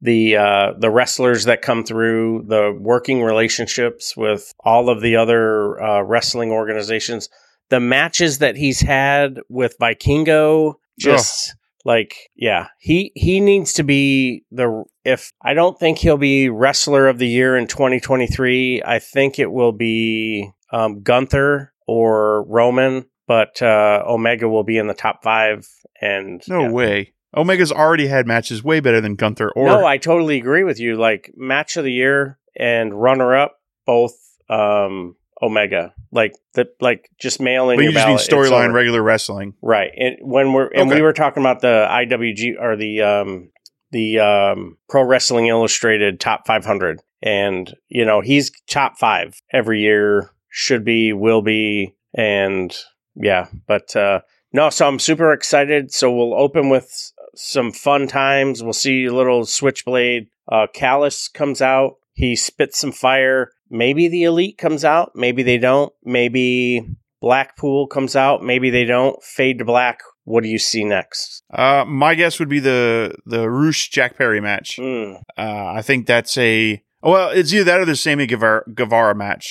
The 0.00 0.36
uh, 0.36 0.72
the 0.78 0.90
wrestlers 0.90 1.44
that 1.44 1.62
come 1.62 1.84
through, 1.84 2.44
the 2.48 2.76
working 2.78 3.22
relationships 3.22 4.16
with 4.16 4.52
all 4.60 4.90
of 4.90 5.00
the 5.00 5.16
other 5.16 5.82
uh, 5.82 6.02
wrestling 6.02 6.50
organizations, 6.50 7.28
the 7.70 7.80
matches 7.80 8.38
that 8.38 8.56
he's 8.56 8.80
had 8.80 9.40
with 9.48 9.76
Vikingo, 9.80 10.74
just 10.98 11.54
like 11.84 12.16
yeah, 12.36 12.68
he 12.78 13.12
he 13.14 13.40
needs 13.40 13.72
to 13.74 13.82
be 13.82 14.44
the 14.50 14.84
if 15.04 15.32
I 15.42 15.54
don't 15.54 15.78
think 15.78 15.98
he'll 15.98 16.16
be 16.16 16.48
wrestler 16.48 17.08
of 17.08 17.18
the 17.18 17.28
year 17.28 17.56
in 17.56 17.66
2023. 17.66 18.82
I 18.84 18.98
think 18.98 19.38
it 19.38 19.52
will 19.52 19.72
be 19.72 20.50
um, 20.72 21.02
Gunther 21.02 21.73
or 21.86 22.44
Roman, 22.44 23.06
but 23.26 23.60
uh, 23.62 24.02
Omega 24.06 24.48
will 24.48 24.64
be 24.64 24.78
in 24.78 24.86
the 24.86 24.94
top 24.94 25.22
five. 25.22 25.66
And 26.00 26.42
No 26.48 26.62
yeah. 26.62 26.70
way. 26.70 27.14
Omega's 27.36 27.72
already 27.72 28.06
had 28.06 28.26
matches 28.26 28.62
way 28.62 28.80
better 28.80 29.00
than 29.00 29.16
Gunther 29.16 29.50
or 29.56 29.66
no, 29.66 29.84
I 29.84 29.98
totally 29.98 30.38
agree 30.38 30.62
with 30.64 30.78
you. 30.78 30.96
Like 30.96 31.32
match 31.36 31.76
of 31.76 31.84
the 31.84 31.92
year 31.92 32.38
and 32.56 32.94
runner 32.94 33.34
up, 33.34 33.56
both 33.86 34.12
um, 34.48 35.16
Omega. 35.42 35.94
Like 36.12 36.32
the 36.54 36.68
like 36.80 37.10
just 37.20 37.40
mail 37.40 37.70
in 37.70 37.76
but 37.78 37.84
you 37.84 37.90
just 37.92 38.06
ballot. 38.06 38.20
It's 38.20 38.28
storyline 38.28 38.72
regular 38.72 39.02
wrestling. 39.02 39.54
Right. 39.62 39.90
And 39.96 40.16
when 40.20 40.52
we're 40.52 40.68
and 40.68 40.88
Okay. 40.88 40.94
we 40.96 41.02
were 41.02 41.12
talking 41.12 41.42
about 41.42 41.60
the 41.60 41.88
IWG 41.90 42.54
or 42.60 42.76
the 42.76 43.02
um 43.02 43.50
the 43.90 44.20
um 44.20 44.76
Pro 44.88 45.02
Wrestling 45.02 45.48
Illustrated 45.48 46.20
top 46.20 46.46
500 46.46 47.00
and 47.20 47.74
you 47.88 48.04
know, 48.04 48.20
he's 48.20 48.52
top 48.68 48.96
5 48.96 49.40
every 49.52 49.80
year 49.80 50.30
should 50.56 50.84
be 50.84 51.12
will 51.12 51.42
be 51.42 51.96
and 52.14 52.74
yeah, 53.16 53.48
but 53.66 53.94
uh 53.96 54.20
no, 54.52 54.70
so 54.70 54.86
I'm 54.86 55.00
super 55.00 55.32
excited. 55.32 55.92
So 55.92 56.12
we'll 56.12 56.32
open 56.32 56.68
with 56.68 57.12
some 57.34 57.72
fun 57.72 58.06
times. 58.06 58.62
We'll 58.62 58.72
see 58.72 59.06
a 59.06 59.12
little 59.12 59.44
switchblade. 59.44 60.28
Uh 60.50 60.68
Callis 60.72 61.26
comes 61.26 61.60
out. 61.60 61.96
He 62.12 62.36
spits 62.36 62.78
some 62.78 62.92
fire. 62.92 63.50
Maybe 63.68 64.06
the 64.06 64.22
elite 64.22 64.56
comes 64.56 64.84
out. 64.84 65.10
Maybe 65.16 65.42
they 65.42 65.58
don't. 65.58 65.92
Maybe 66.04 66.88
Blackpool 67.20 67.88
comes 67.88 68.14
out. 68.14 68.44
Maybe 68.44 68.70
they 68.70 68.84
don't. 68.84 69.20
Fade 69.24 69.58
to 69.58 69.64
black. 69.64 70.02
What 70.22 70.44
do 70.44 70.48
you 70.48 70.60
see 70.60 70.84
next? 70.84 71.42
Uh, 71.52 71.84
my 71.84 72.14
guess 72.14 72.38
would 72.38 72.48
be 72.48 72.60
the 72.60 73.16
the 73.26 73.50
Rush 73.50 73.90
Jack 73.90 74.16
Perry 74.16 74.40
match. 74.40 74.76
Mm. 74.78 75.20
Uh, 75.36 75.66
I 75.66 75.82
think 75.82 76.06
that's 76.06 76.38
a 76.38 76.80
well, 77.02 77.30
it's 77.30 77.52
either 77.52 77.64
that 77.64 77.80
or 77.80 77.84
the 77.84 77.96
Sammy 77.96 78.26
Guevara, 78.26 78.62
Guevara 78.72 79.16
match. 79.16 79.50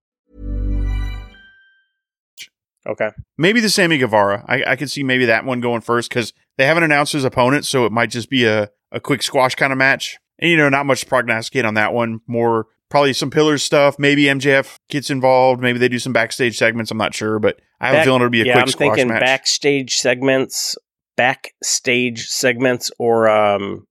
Okay. 2.87 3.09
Maybe 3.37 3.59
the 3.59 3.69
Sammy 3.69 3.97
Guevara. 3.97 4.43
I, 4.47 4.63
I 4.71 4.75
could 4.75 4.89
see 4.89 5.03
maybe 5.03 5.25
that 5.25 5.45
one 5.45 5.61
going 5.61 5.81
first 5.81 6.09
because 6.09 6.33
they 6.57 6.65
haven't 6.65 6.83
announced 6.83 7.13
his 7.13 7.23
opponent, 7.23 7.65
so 7.65 7.85
it 7.85 7.91
might 7.91 8.09
just 8.09 8.29
be 8.29 8.45
a, 8.45 8.69
a 8.91 8.99
quick 8.99 9.21
squash 9.21 9.55
kind 9.55 9.71
of 9.71 9.77
match. 9.77 10.17
And 10.39 10.49
you 10.49 10.57
know, 10.57 10.69
not 10.69 10.85
much 10.85 11.01
to 11.01 11.05
prognosticate 11.05 11.65
on 11.65 11.75
that 11.75 11.93
one. 11.93 12.21
More 12.27 12.67
probably 12.89 13.13
some 13.13 13.29
pillars 13.29 13.63
stuff. 13.63 13.97
Maybe 13.99 14.23
MJF 14.25 14.75
gets 14.89 15.09
involved. 15.09 15.61
Maybe 15.61 15.79
they 15.79 15.89
do 15.89 15.99
some 15.99 16.13
backstage 16.13 16.57
segments. 16.57 16.91
I'm 16.91 16.97
not 16.97 17.13
sure, 17.13 17.39
but 17.39 17.59
I 17.79 17.87
have 17.87 18.01
a 18.01 18.03
feeling 18.03 18.21
it'll 18.21 18.29
be 18.29 18.41
a 18.41 18.45
yeah, 18.45 18.53
quick 18.53 18.63
I'm 18.63 18.67
squash 18.69 18.95
thinking 18.95 19.07
match. 19.07 19.21
backstage 19.21 19.95
segments, 19.95 20.75
backstage 21.15 22.27
segments, 22.27 22.91
or 22.99 23.29
um, 23.29 23.87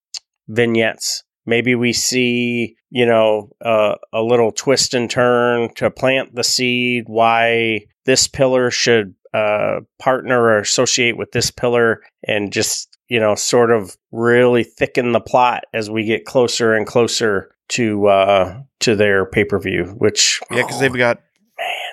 vignettes. 0.48 1.24
Maybe 1.46 1.74
we 1.74 1.92
see, 1.92 2.76
you 2.90 3.06
know, 3.06 3.50
uh, 3.64 3.94
a 4.12 4.22
little 4.22 4.52
twist 4.52 4.94
and 4.94 5.10
turn 5.10 5.72
to 5.76 5.90
plant 5.90 6.34
the 6.34 6.44
seed. 6.44 7.04
Why 7.06 7.86
this 8.04 8.26
pillar 8.26 8.70
should 8.70 9.14
uh, 9.32 9.80
partner 9.98 10.40
or 10.42 10.58
associate 10.58 11.16
with 11.16 11.32
this 11.32 11.50
pillar, 11.50 12.02
and 12.26 12.52
just 12.52 12.98
you 13.08 13.18
know, 13.18 13.34
sort 13.34 13.70
of 13.70 13.96
really 14.12 14.64
thicken 14.64 15.12
the 15.12 15.20
plot 15.20 15.64
as 15.74 15.90
we 15.90 16.04
get 16.04 16.24
closer 16.24 16.74
and 16.74 16.86
closer 16.86 17.54
to 17.68 18.06
uh, 18.06 18.60
to 18.80 18.96
their 18.96 19.26
pay 19.26 19.44
per 19.44 19.58
view. 19.58 19.94
Which 19.98 20.40
yeah, 20.50 20.62
because 20.62 20.80
they've 20.80 20.94
got 20.94 21.20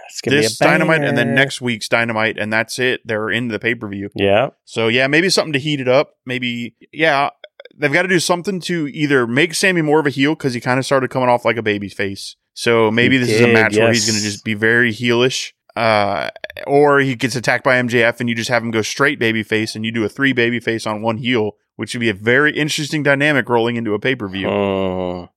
it's 0.08 0.22
gonna 0.22 0.38
this 0.38 0.58
be 0.58 0.65
a 0.65 0.67
dynamite 0.67 1.04
and 1.04 1.17
then 1.17 1.36
next 1.36 1.60
week's 1.60 1.89
dynamite, 1.89 2.38
and 2.38 2.54
that's 2.54 2.80
it. 2.80 3.02
They're 3.06 3.30
into 3.30 3.52
the 3.52 3.60
pay 3.60 3.76
per 3.76 3.88
view. 3.88 4.10
Yeah. 4.15 4.50
So 4.65 4.88
yeah, 4.88 5.08
maybe 5.08 5.30
something 5.30 5.54
to 5.54 5.60
heat 5.60 5.80
it 5.80 5.88
up. 5.88 6.15
Maybe 6.26 6.76
yeah, 6.93 7.32
they've 7.76 7.91
got 7.91 8.04
to 8.04 8.08
do 8.08 8.20
something 8.20 8.60
to 8.62 8.88
either 8.88 9.28
make 9.28 9.54
Sammy 9.54 9.82
more 9.82 10.00
of 10.00 10.06
a 10.06 10.12
heel 10.12 10.36
because 10.36 10.54
he 10.54 10.62
kind 10.62 10.80
of 10.80 10.86
started 10.86 11.10
coming 11.10 11.30
off 11.30 11.46
like 11.46 11.58
a 11.58 11.63
baby 11.63 11.89
face. 11.89 12.36
So 12.54 12.89
maybe 12.89 13.20
He 13.20 13.26
this 13.26 13.36
is 13.36 13.41
a 13.41 13.46
did, 13.48 13.54
match 13.54 13.78
where 13.78 13.91
he's 13.91 14.08
going 14.08 14.17
to 14.17 14.24
just 14.24 14.43
be 14.43 14.56
very 14.56 14.91
heelish. 14.91 15.52
Uh, 15.78 16.30
or 16.66 17.00
he 17.00 17.16
gets 17.16 17.36
attacked 17.36 17.63
by 17.63 17.76
MJF 17.82 18.20
and 18.20 18.28
you 18.28 18.34
just 18.36 18.50
have 18.50 18.63
him 18.63 18.72
go 18.72 18.82
straight 18.82 19.20
baby 19.20 19.44
face 19.44 19.76
and 19.76 19.86
you 19.86 19.92
do 19.92 20.04
a 20.04 20.10
three 20.10 20.34
baby 20.34 20.60
face 20.60 20.88
on 20.88 21.02
one 21.04 21.18
heel, 21.18 21.52
which 21.76 21.94
would 21.94 22.00
be 22.00 22.10
a 22.10 22.13
very 22.13 22.52
interesting 22.58 23.04
dynamic 23.04 23.48
rolling 23.48 23.76
into 23.76 23.94
a 23.94 24.00
pay 24.00 24.16
per 24.16 24.28
view. 24.28 24.48
Mm. 24.48 25.30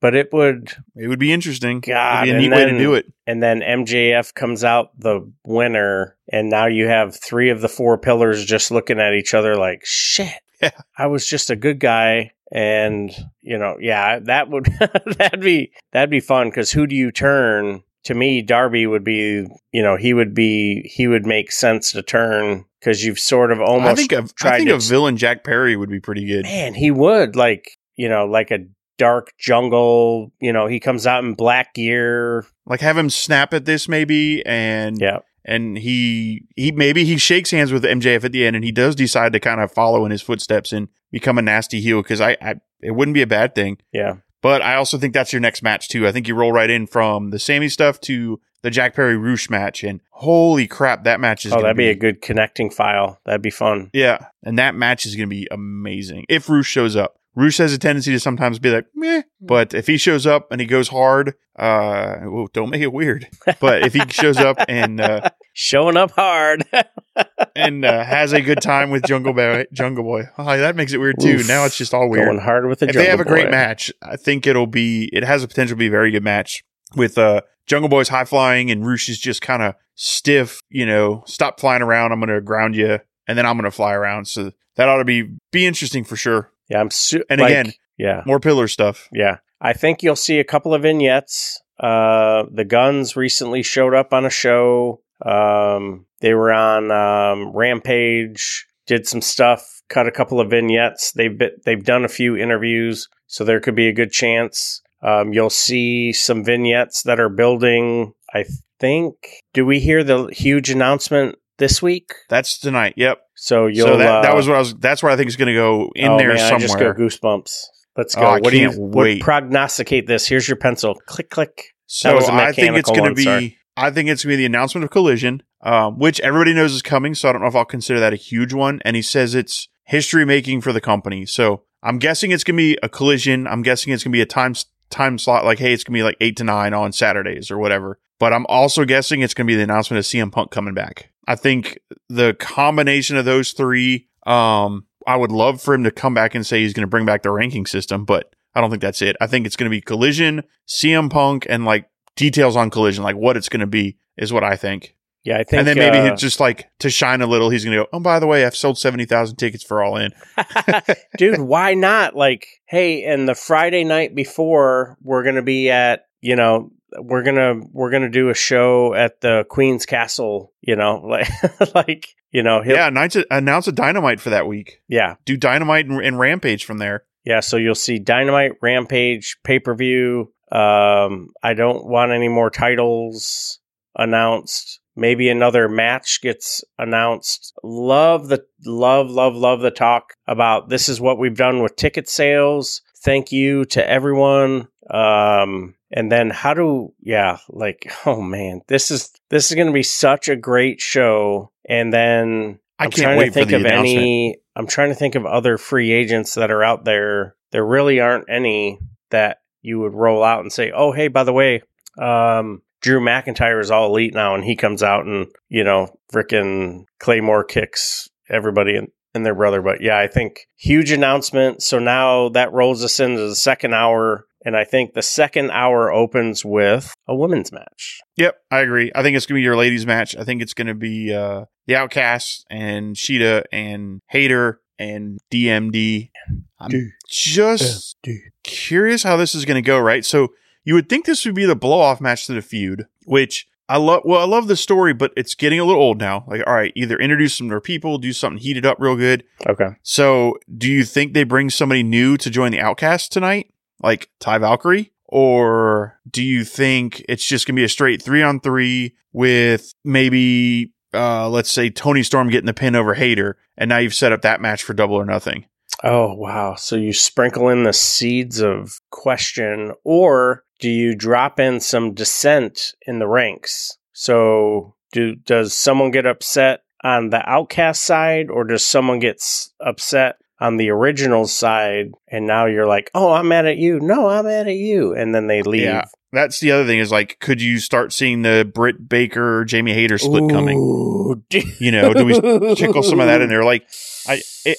But 0.00 0.14
it 0.14 0.30
would, 0.32 0.72
It 0.94 1.08
would 1.08 1.18
be 1.18 1.32
interesting. 1.32 1.80
God, 1.80 2.28
It'd 2.28 2.38
be 2.38 2.44
a 2.46 2.50
and 2.50 2.50
neat 2.50 2.56
way 2.56 2.64
to 2.66 2.72
then- 2.72 2.78
do 2.80 2.94
it. 2.94 3.06
and 3.26 3.42
then 3.42 3.60
MJF 3.62 4.34
comes 4.34 4.62
out 4.62 4.90
the 5.00 5.26
winner, 5.46 6.16
and 6.30 6.50
now 6.50 6.66
you 6.66 6.86
have 6.88 7.16
three 7.16 7.48
of 7.48 7.62
the 7.62 7.68
four 7.68 7.96
pillars 7.96 8.44
just 8.44 8.70
looking 8.70 9.00
at 9.00 9.14
each 9.14 9.32
other 9.32 9.56
like, 9.56 9.80
shit, 9.84 10.28
Yeah. 10.60 10.70
I 10.98 11.06
was 11.06 11.26
just 11.26 11.48
a 11.48 11.56
good 11.56 11.80
guy. 11.80 12.32
And, 12.52 13.10
you 13.40 13.58
know, 13.58 13.76
yeah, 13.80 14.18
that 14.20 14.48
would, 14.50 14.66
that'd 15.18 15.40
be, 15.40 15.72
that'd 15.92 16.10
be 16.10 16.20
fun 16.20 16.50
because 16.50 16.70
who 16.70 16.86
do 16.86 16.94
you 16.94 17.10
turn? 17.10 17.82
To 18.06 18.14
me, 18.14 18.42
Darby 18.42 18.86
would 18.86 19.04
be, 19.04 19.46
you 19.72 19.82
know, 19.82 19.96
he 19.96 20.14
would 20.14 20.34
be, 20.34 20.90
he 20.92 21.06
would 21.06 21.26
make 21.26 21.52
sense 21.52 21.92
to 21.92 22.02
turn 22.02 22.64
because 22.80 23.04
you've 23.04 23.18
sort 23.18 23.50
of 23.50 23.60
almost 23.60 23.92
I 23.92 23.94
think 23.94 24.12
a, 24.12 24.46
I 24.46 24.58
think 24.58 24.68
to 24.68 24.76
a 24.76 24.78
villain 24.78 25.16
Jack 25.16 25.42
Perry 25.42 25.76
would 25.76 25.90
be 25.90 26.00
pretty 26.00 26.24
good. 26.24 26.44
Man, 26.44 26.74
he 26.74 26.90
would 26.90 27.34
like 27.34 27.78
you 27.96 28.08
know 28.08 28.26
like 28.26 28.50
a 28.50 28.58
dark 28.96 29.32
jungle. 29.38 30.32
You 30.40 30.52
know, 30.52 30.66
he 30.66 30.78
comes 30.78 31.06
out 31.06 31.24
in 31.24 31.34
black 31.34 31.74
gear. 31.74 32.46
Like 32.64 32.80
have 32.80 32.96
him 32.96 33.10
snap 33.10 33.52
at 33.52 33.64
this 33.64 33.88
maybe 33.88 34.44
and 34.46 35.00
Yeah, 35.00 35.18
and 35.44 35.76
he 35.78 36.46
he 36.54 36.70
maybe 36.72 37.04
he 37.04 37.16
shakes 37.16 37.50
hands 37.50 37.72
with 37.72 37.82
MJF 37.84 38.24
at 38.24 38.32
the 38.32 38.46
end, 38.46 38.56
and 38.56 38.64
he 38.64 38.72
does 38.72 38.94
decide 38.94 39.32
to 39.32 39.40
kind 39.40 39.60
of 39.60 39.72
follow 39.72 40.04
in 40.04 40.12
his 40.12 40.22
footsteps 40.22 40.72
and 40.72 40.88
become 41.10 41.38
a 41.38 41.42
nasty 41.42 41.80
heel 41.80 42.02
because 42.02 42.20
I, 42.20 42.36
I 42.40 42.54
it 42.80 42.92
wouldn't 42.92 43.14
be 43.14 43.22
a 43.22 43.26
bad 43.26 43.54
thing. 43.54 43.78
yeah, 43.92 44.16
But 44.46 44.62
I 44.62 44.76
also 44.76 44.96
think 44.96 45.12
that's 45.12 45.32
your 45.32 45.40
next 45.40 45.60
match 45.60 45.88
too. 45.88 46.06
I 46.06 46.12
think 46.12 46.28
you 46.28 46.36
roll 46.36 46.52
right 46.52 46.70
in 46.70 46.86
from 46.86 47.30
the 47.30 47.38
Sammy 47.40 47.68
stuff 47.68 48.00
to 48.02 48.40
the 48.62 48.70
Jack 48.70 48.94
Perry 48.94 49.16
Rush 49.16 49.50
match, 49.50 49.82
and 49.82 50.00
holy 50.10 50.68
crap, 50.68 51.02
that 51.02 51.18
match 51.18 51.44
is 51.44 51.52
oh, 51.52 51.60
that'd 51.60 51.76
be 51.76 51.88
a 51.88 51.96
good 51.96 52.22
connecting 52.22 52.70
file. 52.70 53.18
That'd 53.24 53.42
be 53.42 53.50
fun. 53.50 53.90
yeah, 53.92 54.26
and 54.44 54.56
that 54.56 54.76
match 54.76 55.04
is 55.04 55.16
going 55.16 55.28
to 55.28 55.34
be 55.34 55.48
amazing 55.50 56.26
if 56.28 56.48
Rush 56.48 56.68
shows 56.68 56.94
up. 56.94 57.18
Rush 57.34 57.58
has 57.58 57.72
a 57.72 57.78
tendency 57.78 58.12
to 58.12 58.20
sometimes 58.20 58.60
be 58.60 58.70
like, 58.70 58.86
meh. 58.94 59.22
But 59.40 59.74
if 59.74 59.88
he 59.88 59.96
shows 59.96 60.28
up 60.28 60.52
and 60.52 60.60
he 60.60 60.66
goes 60.68 60.86
hard, 60.90 61.34
uh, 61.58 62.18
well, 62.22 62.46
don't 62.52 62.70
make 62.70 62.82
it 62.82 62.92
weird. 62.92 63.26
But 63.58 63.82
if 63.82 63.94
he 63.94 64.02
shows 64.10 64.36
up 64.36 64.58
and 64.68 65.00
uh, 65.00 65.28
Showing 65.58 65.96
up 65.96 66.10
hard. 66.10 66.66
and 67.56 67.82
uh, 67.82 68.04
has 68.04 68.34
a 68.34 68.42
good 68.42 68.60
time 68.60 68.90
with 68.90 69.04
Jungle 69.04 69.32
Boy, 69.32 69.64
Jungle 69.72 70.04
Boy, 70.04 70.24
oh, 70.36 70.44
that 70.58 70.76
makes 70.76 70.92
it 70.92 70.98
weird 70.98 71.16
too. 71.18 71.36
Oof. 71.36 71.48
Now 71.48 71.64
it's 71.64 71.78
just 71.78 71.94
all 71.94 72.10
weird. 72.10 72.26
Going 72.26 72.40
hard 72.40 72.66
with 72.66 72.80
the 72.80 72.88
if 72.88 72.94
they 72.94 73.06
have 73.06 73.20
a 73.20 73.24
great 73.24 73.46
Boy. 73.46 73.52
match, 73.52 73.90
I 74.02 74.16
think 74.16 74.46
it'll 74.46 74.66
be. 74.66 75.08
It 75.14 75.24
has 75.24 75.42
a 75.42 75.48
potential 75.48 75.74
to 75.74 75.78
be 75.78 75.86
a 75.86 75.90
very 75.90 76.10
good 76.10 76.22
match 76.22 76.62
with 76.94 77.16
uh, 77.16 77.40
Jungle 77.64 77.88
Boy's 77.88 78.10
high 78.10 78.26
flying 78.26 78.70
and 78.70 78.86
Rush 78.86 79.08
is 79.08 79.18
just 79.18 79.40
kind 79.40 79.62
of 79.62 79.74
stiff. 79.94 80.60
You 80.68 80.84
know, 80.84 81.24
stop 81.26 81.58
flying 81.58 81.80
around. 81.80 82.12
I'm 82.12 82.20
going 82.20 82.28
to 82.28 82.42
ground 82.42 82.76
you, 82.76 82.98
and 83.26 83.38
then 83.38 83.46
I'm 83.46 83.56
going 83.56 83.64
to 83.64 83.70
fly 83.70 83.94
around. 83.94 84.26
So 84.28 84.52
that 84.74 84.90
ought 84.90 84.98
to 84.98 85.06
be 85.06 85.30
be 85.52 85.64
interesting 85.64 86.04
for 86.04 86.16
sure. 86.16 86.52
Yeah, 86.68 86.80
I'm 86.80 86.90
su- 86.90 87.24
And 87.30 87.40
like, 87.40 87.50
again, 87.50 87.72
yeah, 87.96 88.22
More 88.26 88.40
pillar 88.40 88.68
stuff. 88.68 89.08
yeah. 89.10 89.38
I 89.58 89.72
think 89.72 90.02
you'll 90.02 90.16
see 90.16 90.38
a 90.38 90.44
couple 90.44 90.74
of 90.74 90.82
vignettes. 90.82 91.62
Uh, 91.80 92.44
the 92.52 92.64
Guns 92.64 93.16
recently 93.16 93.62
showed 93.62 93.94
up 93.94 94.12
on 94.12 94.26
a 94.26 94.30
show. 94.30 95.00
Um, 95.24 96.06
they 96.20 96.34
were 96.34 96.52
on 96.52 96.90
um, 96.90 97.52
Rampage, 97.54 98.66
did 98.86 99.06
some 99.06 99.20
stuff, 99.20 99.82
cut 99.88 100.06
a 100.06 100.12
couple 100.12 100.40
of 100.40 100.50
vignettes. 100.50 101.12
They've 101.12 101.36
been, 101.36 101.52
they've 101.64 101.84
done 101.84 102.04
a 102.04 102.08
few 102.08 102.36
interviews, 102.36 103.08
so 103.26 103.44
there 103.44 103.60
could 103.60 103.74
be 103.74 103.88
a 103.88 103.92
good 103.92 104.12
chance. 104.12 104.82
Um, 105.02 105.32
you'll 105.32 105.50
see 105.50 106.12
some 106.12 106.44
vignettes 106.44 107.02
that 107.02 107.20
are 107.20 107.28
building. 107.28 108.12
I 108.34 108.44
think. 108.80 109.14
Do 109.52 109.64
we 109.64 109.80
hear 109.80 110.04
the 110.04 110.26
huge 110.26 110.70
announcement 110.70 111.36
this 111.58 111.80
week? 111.80 112.12
That's 112.28 112.58
tonight. 112.58 112.94
Yep. 112.96 113.20
So 113.34 113.66
you'll. 113.66 113.86
so 113.86 113.96
that, 113.98 114.22
that 114.22 114.32
uh, 114.32 114.36
was 114.36 114.48
what 114.48 114.56
I 114.56 114.58
was. 114.58 114.74
That's 114.74 115.02
where 115.02 115.12
I 115.12 115.16
think 115.16 115.28
is 115.28 115.36
going 115.36 115.48
to 115.48 115.54
go 115.54 115.90
in 115.94 116.12
oh, 116.12 116.18
there 116.18 116.34
man, 116.34 116.54
I 116.54 116.58
just 116.58 116.72
somewhere. 116.72 116.94
go 116.94 117.04
goosebumps. 117.04 117.52
Let's 117.96 118.16
Oh, 118.16 118.20
go. 118.20 118.26
I 118.26 118.40
what 118.40 118.50
do 118.50 118.58
you 118.58 118.70
what 118.72 119.04
wait. 119.04 119.22
prognosticate 119.22 120.06
this? 120.06 120.26
Here's 120.26 120.48
your 120.48 120.56
pencil. 120.56 120.94
Click 121.06 121.30
click. 121.30 121.74
So 121.86 122.18
I 122.30 122.52
think 122.52 122.76
it's 122.76 122.90
going 122.90 123.14
to 123.14 123.14
be. 123.14 123.56
I 123.76 123.90
think 123.90 124.08
it's 124.08 124.24
going 124.24 124.32
to 124.32 124.36
be 124.36 124.42
the 124.42 124.46
announcement 124.46 124.84
of 124.84 124.90
Collision, 124.90 125.42
um, 125.62 125.98
which 125.98 126.20
everybody 126.20 126.54
knows 126.54 126.72
is 126.72 126.82
coming. 126.82 127.14
So 127.14 127.28
I 127.28 127.32
don't 127.32 127.42
know 127.42 127.48
if 127.48 127.56
I'll 127.56 127.64
consider 127.64 128.00
that 128.00 128.12
a 128.12 128.16
huge 128.16 128.52
one. 128.52 128.80
And 128.84 128.96
he 128.96 129.02
says 129.02 129.34
it's 129.34 129.68
history 129.84 130.24
making 130.24 130.62
for 130.62 130.72
the 130.72 130.80
company. 130.80 131.26
So 131.26 131.62
I'm 131.82 131.98
guessing 131.98 132.30
it's 132.30 132.44
going 132.44 132.56
to 132.56 132.62
be 132.62 132.78
a 132.82 132.88
Collision. 132.88 133.46
I'm 133.46 133.62
guessing 133.62 133.92
it's 133.92 134.02
going 134.02 134.12
to 134.12 134.16
be 134.16 134.22
a 134.22 134.26
time 134.26 134.54
time 134.90 135.18
slot. 135.18 135.44
Like, 135.44 135.58
hey, 135.58 135.72
it's 135.72 135.84
going 135.84 135.94
to 135.94 135.98
be 135.98 136.04
like 136.04 136.16
eight 136.20 136.36
to 136.38 136.44
nine 136.44 136.72
on 136.72 136.92
Saturdays 136.92 137.50
or 137.50 137.58
whatever. 137.58 137.98
But 138.18 138.32
I'm 138.32 138.46
also 138.46 138.84
guessing 138.84 139.20
it's 139.20 139.34
going 139.34 139.46
to 139.46 139.50
be 139.50 139.56
the 139.56 139.62
announcement 139.62 139.98
of 139.98 140.04
CM 140.04 140.32
Punk 140.32 140.50
coming 140.50 140.74
back. 140.74 141.10
I 141.28 141.34
think 141.34 141.78
the 142.08 142.34
combination 142.34 143.16
of 143.16 143.24
those 143.24 143.52
three. 143.52 144.08
Um, 144.26 144.86
I 145.06 145.16
would 145.16 145.30
love 145.30 145.60
for 145.60 145.72
him 145.72 145.84
to 145.84 145.92
come 145.92 146.14
back 146.14 146.34
and 146.34 146.44
say 146.44 146.62
he's 146.62 146.72
going 146.72 146.82
to 146.82 146.90
bring 146.90 147.06
back 147.06 147.22
the 147.22 147.30
ranking 147.30 147.64
system, 147.64 148.04
but 148.04 148.34
I 148.56 148.60
don't 148.60 148.70
think 148.70 148.82
that's 148.82 149.02
it. 149.02 149.16
I 149.20 149.28
think 149.28 149.46
it's 149.46 149.54
going 149.54 149.70
to 149.70 149.74
be 149.74 149.80
Collision, 149.80 150.42
CM 150.66 151.08
Punk, 151.10 151.46
and 151.48 151.64
like 151.64 151.88
details 152.16 152.56
on 152.56 152.70
Collision, 152.70 153.04
like 153.04 153.16
what 153.16 153.36
it's 153.36 153.48
going 153.48 153.60
to 153.60 153.66
be, 153.66 153.96
is 154.16 154.32
what 154.32 154.42
I 154.44 154.56
think. 154.56 154.94
Yeah, 155.24 155.38
I 155.38 155.44
think. 155.44 155.58
and 155.58 155.66
then 155.66 155.76
maybe 155.78 155.98
uh, 155.98 156.14
just 156.14 156.38
like 156.38 156.70
to 156.78 156.88
shine 156.88 157.20
a 157.20 157.26
little, 157.26 157.50
he's 157.50 157.64
going 157.64 157.76
to 157.76 157.82
go, 157.82 157.88
oh, 157.92 157.98
by 157.98 158.20
the 158.20 158.28
way, 158.28 158.44
I've 158.46 158.54
sold 158.54 158.78
70,000 158.78 159.36
tickets 159.36 159.64
for 159.64 159.82
All 159.82 159.96
In. 159.96 160.12
dude, 161.18 161.40
why 161.40 161.74
not? 161.74 162.14
Like, 162.14 162.46
hey, 162.66 163.02
and 163.04 163.28
the 163.28 163.34
Friday 163.34 163.82
night 163.82 164.14
before, 164.14 164.96
we're 165.02 165.24
gonna 165.24 165.42
be 165.42 165.68
at, 165.70 166.06
you 166.20 166.36
know, 166.36 166.70
we're 166.98 167.24
gonna 167.24 167.60
we're 167.72 167.90
gonna 167.90 168.08
do 168.08 168.28
a 168.28 168.34
show 168.34 168.94
at 168.94 169.20
the 169.20 169.44
Queen's 169.48 169.84
Castle. 169.84 170.52
You 170.60 170.76
know, 170.76 170.98
like 171.04 171.28
like 171.74 172.08
you 172.30 172.44
know, 172.44 172.62
he'll, 172.62 172.76
yeah, 172.76 172.86
announce 172.86 173.16
a, 173.16 173.24
announce 173.30 173.66
a 173.66 173.72
Dynamite 173.72 174.20
for 174.20 174.30
that 174.30 174.46
week. 174.46 174.80
yeah, 174.88 175.16
Do 175.24 175.36
Dynamite 175.36 175.86
and, 175.86 176.00
and 176.00 176.18
Rampage 176.20 176.64
from 176.64 176.78
there. 176.78 177.04
yeah. 177.24 177.40
So 177.40 177.56
you'll 177.56 177.74
see 177.74 177.98
Dynamite, 177.98 178.52
Rampage, 178.62 179.38
pay 179.42 179.58
per 179.58 179.74
view. 179.74 180.32
Um, 180.52 181.30
I 181.42 181.54
don't 181.54 181.86
want 181.86 182.12
any 182.12 182.28
more 182.28 182.50
titles 182.50 183.58
announced. 183.96 184.80
Maybe 184.94 185.28
another 185.28 185.68
match 185.68 186.20
gets 186.22 186.64
announced. 186.78 187.52
Love 187.62 188.28
the 188.28 188.46
love, 188.64 189.10
love, 189.10 189.34
love 189.34 189.60
the 189.60 189.70
talk 189.70 190.14
about 190.26 190.68
this 190.68 190.88
is 190.88 191.00
what 191.00 191.18
we've 191.18 191.36
done 191.36 191.62
with 191.62 191.76
ticket 191.76 192.08
sales. 192.08 192.82
Thank 192.98 193.30
you 193.30 193.66
to 193.66 193.86
everyone. 193.88 194.68
Um, 194.88 195.74
and 195.90 196.10
then 196.10 196.30
how 196.30 196.54
do 196.54 196.94
yeah, 197.00 197.38
like 197.48 197.92
oh 198.06 198.22
man, 198.22 198.62
this 198.68 198.90
is 198.90 199.12
this 199.30 199.50
is 199.50 199.54
going 199.54 199.66
to 199.66 199.72
be 199.72 199.82
such 199.82 200.28
a 200.28 200.36
great 200.36 200.80
show. 200.80 201.50
And 201.68 201.92
then 201.92 202.58
I 202.78 202.84
I'm 202.84 202.90
can't 202.90 203.02
trying 203.04 203.18
wait 203.18 203.26
to 203.26 203.32
think 203.32 203.46
for 203.46 203.50
the 203.50 203.56
of 203.56 203.64
announcement. 203.64 203.98
any. 203.98 204.38
I'm 204.54 204.66
trying 204.66 204.88
to 204.88 204.94
think 204.94 205.14
of 205.14 205.26
other 205.26 205.58
free 205.58 205.92
agents 205.92 206.34
that 206.34 206.50
are 206.50 206.64
out 206.64 206.84
there. 206.84 207.36
There 207.52 207.66
really 207.66 208.00
aren't 208.00 208.30
any 208.30 208.78
that 209.10 209.38
you 209.62 209.80
would 209.80 209.94
roll 209.94 210.22
out 210.22 210.40
and 210.40 210.52
say, 210.52 210.72
"Oh, 210.74 210.92
hey, 210.92 211.08
by 211.08 211.24
the 211.24 211.32
way, 211.32 211.62
um, 211.98 212.62
Drew 212.80 213.00
McIntyre 213.00 213.60
is 213.60 213.70
all 213.70 213.86
elite 213.90 214.14
now," 214.14 214.34
and 214.34 214.44
he 214.44 214.56
comes 214.56 214.82
out 214.82 215.06
and 215.06 215.26
you 215.48 215.64
know, 215.64 215.88
frickin' 216.12 216.84
Claymore 216.98 217.44
kicks 217.44 218.08
everybody 218.28 218.76
and, 218.76 218.88
and 219.14 219.24
their 219.24 219.34
brother. 219.34 219.62
But 219.62 219.80
yeah, 219.80 219.98
I 219.98 220.06
think 220.06 220.46
huge 220.56 220.90
announcement. 220.90 221.62
So 221.62 221.78
now 221.78 222.28
that 222.30 222.52
rolls 222.52 222.84
us 222.84 223.00
into 223.00 223.28
the 223.28 223.36
second 223.36 223.74
hour. 223.74 224.26
And 224.44 224.56
I 224.56 224.62
think 224.62 224.94
the 224.94 225.02
second 225.02 225.50
hour 225.50 225.92
opens 225.92 226.44
with 226.44 226.94
a 227.08 227.16
women's 227.16 227.50
match. 227.50 227.98
Yep, 228.16 228.36
I 228.48 228.60
agree. 228.60 228.92
I 228.94 229.02
think 229.02 229.16
it's 229.16 229.26
gonna 229.26 229.38
be 229.38 229.42
your 229.42 229.56
ladies 229.56 229.84
match. 229.84 230.14
I 230.14 230.22
think 230.22 230.40
it's 230.40 230.54
gonna 230.54 230.74
be 230.74 231.12
uh 231.12 231.46
the 231.66 231.74
Outcasts 231.74 232.44
and 232.48 232.96
Sheeta 232.96 233.44
and 233.50 234.02
Hayter 234.08 234.60
and 234.78 235.18
DMD. 235.30 236.10
I'm 236.58 236.92
just 237.08 237.96
curious 238.42 239.02
how 239.02 239.16
this 239.16 239.34
is 239.34 239.44
gonna 239.44 239.62
go, 239.62 239.78
right? 239.78 240.04
So 240.04 240.28
you 240.64 240.74
would 240.74 240.88
think 240.88 241.06
this 241.06 241.24
would 241.24 241.34
be 241.34 241.46
the 241.46 241.56
blow 241.56 241.80
off 241.80 242.00
match 242.00 242.26
to 242.26 242.34
the 242.34 242.42
feud, 242.42 242.86
which 243.04 243.46
I 243.68 243.78
love 243.78 244.02
well, 244.04 244.20
I 244.20 244.24
love 244.24 244.48
the 244.48 244.56
story, 244.56 244.92
but 244.92 245.12
it's 245.16 245.34
getting 245.34 245.58
a 245.58 245.64
little 245.64 245.82
old 245.82 245.98
now. 245.98 246.24
Like, 246.26 246.42
all 246.46 246.54
right, 246.54 246.72
either 246.76 246.96
introduce 246.96 247.34
some 247.34 247.48
more 247.48 247.60
people, 247.60 247.98
do 247.98 248.12
something 248.12 248.40
heated 248.40 248.64
up 248.66 248.78
real 248.80 248.96
good. 248.96 249.24
Okay. 249.46 249.70
So 249.82 250.38
do 250.56 250.70
you 250.70 250.84
think 250.84 251.14
they 251.14 251.24
bring 251.24 251.50
somebody 251.50 251.82
new 251.82 252.16
to 252.18 252.30
join 252.30 252.52
the 252.52 252.60
Outcast 252.60 253.12
tonight? 253.12 253.52
Like 253.82 254.08
Ty 254.20 254.38
Valkyrie? 254.38 254.92
Or 255.08 256.00
do 256.10 256.22
you 256.22 256.44
think 256.44 257.04
it's 257.08 257.24
just 257.24 257.46
gonna 257.46 257.56
be 257.56 257.64
a 257.64 257.68
straight 257.68 258.02
three 258.02 258.22
on 258.22 258.40
three 258.40 258.94
with 259.12 259.72
maybe 259.84 260.72
uh 260.94 261.28
let's 261.28 261.50
say 261.50 261.70
Toni 261.70 262.02
Storm 262.02 262.30
getting 262.30 262.46
the 262.46 262.54
pin 262.54 262.76
over 262.76 262.94
Hayter, 262.94 263.36
and 263.56 263.68
now 263.68 263.78
you've 263.78 263.94
set 263.94 264.12
up 264.12 264.22
that 264.22 264.40
match 264.40 264.62
for 264.62 264.74
double 264.74 264.96
or 264.96 265.04
nothing. 265.04 265.46
Oh, 265.84 266.14
wow. 266.14 266.54
So 266.54 266.74
you 266.76 266.92
sprinkle 266.92 267.48
in 267.48 267.64
the 267.64 267.72
seeds 267.72 268.40
of 268.40 268.80
question, 268.90 269.72
or 269.84 270.44
do 270.58 270.70
you 270.70 270.94
drop 270.94 271.38
in 271.38 271.60
some 271.60 271.92
dissent 271.92 272.72
in 272.86 272.98
the 272.98 273.06
ranks? 273.06 273.76
So 273.92 274.74
do 274.92 275.16
does 275.16 275.52
someone 275.52 275.90
get 275.90 276.06
upset 276.06 276.60
on 276.82 277.10
the 277.10 277.28
outcast 277.28 277.82
side, 277.82 278.30
or 278.30 278.44
does 278.44 278.64
someone 278.64 279.00
get 279.00 279.16
s- 279.16 279.50
upset 279.60 280.16
on 280.40 280.56
the 280.56 280.70
original 280.70 281.26
side? 281.26 281.90
And 282.08 282.26
now 282.26 282.46
you're 282.46 282.66
like, 282.66 282.90
oh, 282.94 283.12
I'm 283.12 283.28
mad 283.28 283.46
at 283.46 283.58
you. 283.58 283.80
No, 283.80 284.08
I'm 284.08 284.24
mad 284.24 284.48
at 284.48 284.54
you. 284.54 284.94
And 284.94 285.14
then 285.14 285.26
they 285.26 285.42
leave. 285.42 285.62
Yeah. 285.62 285.84
That's 286.16 286.40
the 286.40 286.50
other 286.50 286.66
thing 286.66 286.78
is 286.78 286.90
like, 286.90 287.18
could 287.20 287.40
you 287.42 287.58
start 287.58 287.92
seeing 287.92 288.22
the 288.22 288.50
Britt 288.52 288.88
Baker 288.88 289.44
Jamie 289.44 289.74
Hayter 289.74 289.98
split 289.98 290.30
coming? 290.30 290.58
Ooh, 290.58 291.22
dude. 291.28 291.44
You 291.60 291.70
know, 291.70 291.92
do 291.92 292.04
we 292.06 292.14
tickle 292.56 292.82
some 292.82 293.00
of 293.00 293.06
that 293.06 293.20
in 293.20 293.28
there? 293.28 293.44
Like, 293.44 293.68
I 294.08 294.22
it, 294.44 294.58